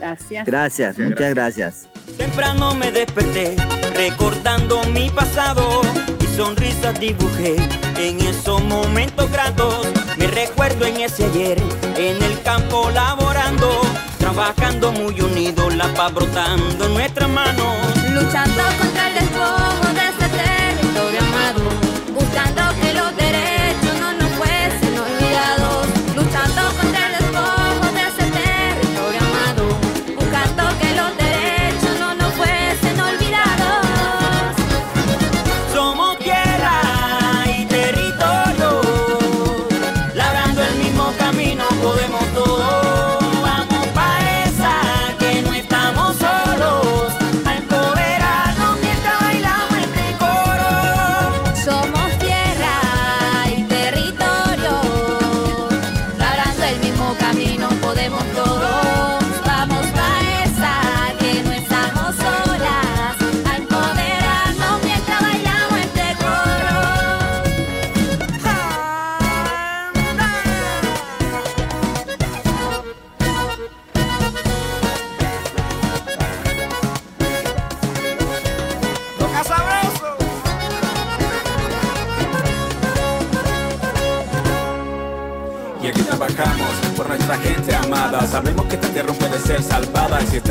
Gracias. 0.00 0.46
Gracias, 0.46 0.98
muchas 0.98 1.34
gracias. 1.34 1.88
Temprano 2.16 2.74
me 2.74 2.90
desperté, 2.90 3.54
recordando 3.94 4.82
mi 4.84 5.10
pasado 5.10 5.82
y 6.20 6.36
sonrisas 6.36 6.98
dibujé 6.98 7.56
en 7.98 8.18
esos 8.20 8.62
momentos 8.64 9.30
gratos. 9.30 9.86
Me 10.16 10.26
recuerdo 10.26 10.86
en 10.86 11.02
ese 11.02 11.26
ayer, 11.26 11.58
en 11.98 12.22
el 12.22 12.40
campo 12.42 12.90
laborando, 12.90 13.82
trabajando 14.18 14.90
muy 14.92 15.20
unidos, 15.20 15.74
la 15.76 15.92
paz 15.92 16.14
brotando 16.14 16.86
en 16.86 16.94
nuestras 16.94 17.28
manos. 17.28 17.76
Luchando 18.10 18.62
contra 18.78 19.08
el 19.08 19.29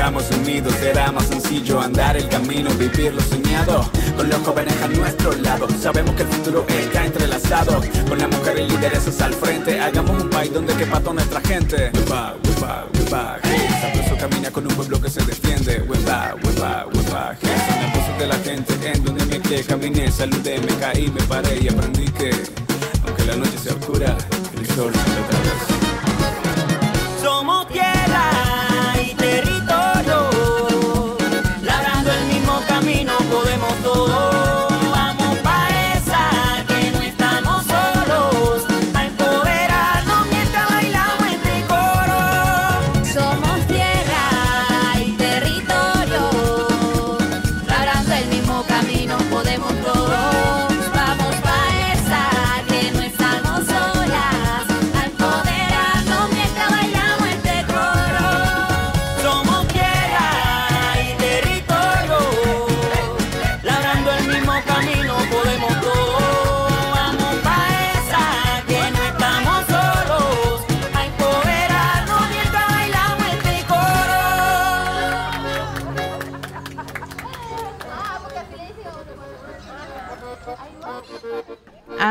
estamos 0.09 0.39
unidos 0.41 0.73
será 0.79 1.11
más 1.11 1.27
sencillo 1.27 1.79
andar 1.79 2.17
el 2.17 2.27
camino, 2.29 2.71
vivir 2.71 3.13
lo 3.13 3.21
soñado. 3.21 3.87
Con 4.17 4.27
los 4.27 4.39
jóvenes 4.39 4.73
a 4.81 4.87
nuestro 4.87 5.31
lado 5.33 5.67
Sabemos 5.79 6.15
que 6.15 6.23
el 6.23 6.27
futuro 6.29 6.65
está 6.67 7.05
entrelazado. 7.05 7.79
Con 8.07 8.17
la 8.17 8.27
mujer 8.27 8.57
y 8.57 8.67
lideresas 8.67 9.21
al 9.21 9.33
frente 9.35 9.79
Hagamos 9.79 10.23
un 10.23 10.29
país 10.31 10.51
donde 10.51 10.73
quepa 10.73 10.99
toda 10.99 11.13
nuestra 11.13 11.39
gente. 11.41 11.91
Wepa, 11.93 12.35
wepa, 12.43 12.87
wepa 12.95 13.39
Sabroso 13.81 14.17
camina 14.19 14.49
con 14.49 14.65
un 14.65 14.73
pueblo 14.73 14.99
que 14.99 15.11
se 15.11 15.23
defiende. 15.23 15.83
Wepa, 15.87 16.35
wepa, 16.43 16.87
wepa 16.87 17.37
Son 17.39 17.81
las 17.81 17.93
voces 17.93 18.17
de 18.17 18.27
la 18.27 18.35
gente 18.37 18.91
en 18.91 19.05
donde 19.05 19.25
me 19.25 19.39
quedé 19.39 19.63
Caminé, 19.63 20.11
saludé, 20.11 20.57
me 20.59 20.75
caí, 20.79 21.11
me 21.11 21.21
paré 21.25 21.59
y 21.61 21.67
aprendí 21.67 22.05
que 22.05 22.31
Aunque 23.05 23.25
la 23.25 23.35
noche 23.35 23.59
sea 23.61 23.73
oscura, 23.73 24.17
el 24.57 24.67
sol 24.69 24.91
sale 24.91 25.21
otra 25.21 25.88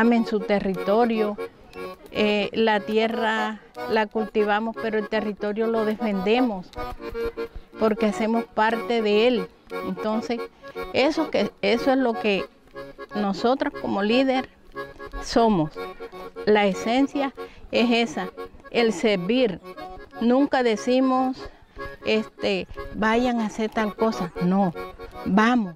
amen 0.09 0.25
su 0.25 0.39
territorio. 0.39 1.37
Eh, 2.11 2.49
la 2.53 2.79
tierra 2.79 3.59
la 3.91 4.07
cultivamos, 4.07 4.75
pero 4.81 4.97
el 4.97 5.07
territorio 5.07 5.67
lo 5.67 5.85
defendemos 5.85 6.67
porque 7.79 8.07
hacemos 8.07 8.45
parte 8.45 9.03
de 9.03 9.27
él. 9.27 9.47
Entonces, 9.87 10.39
eso, 10.93 11.29
que, 11.29 11.51
eso 11.61 11.91
es 11.91 11.97
lo 11.99 12.13
que 12.13 12.43
nosotros 13.13 13.71
como 13.79 14.01
líder 14.01 14.49
somos. 15.21 15.69
La 16.47 16.65
esencia 16.65 17.31
es 17.71 18.09
esa, 18.09 18.31
el 18.71 18.93
servir. 18.93 19.61
Nunca 20.21 20.63
decimos, 20.63 21.37
este, 22.03 22.67
vayan 22.95 23.41
a 23.41 23.45
hacer 23.45 23.69
tal 23.69 23.95
cosa. 23.95 24.33
No, 24.41 24.73
vamos, 25.25 25.75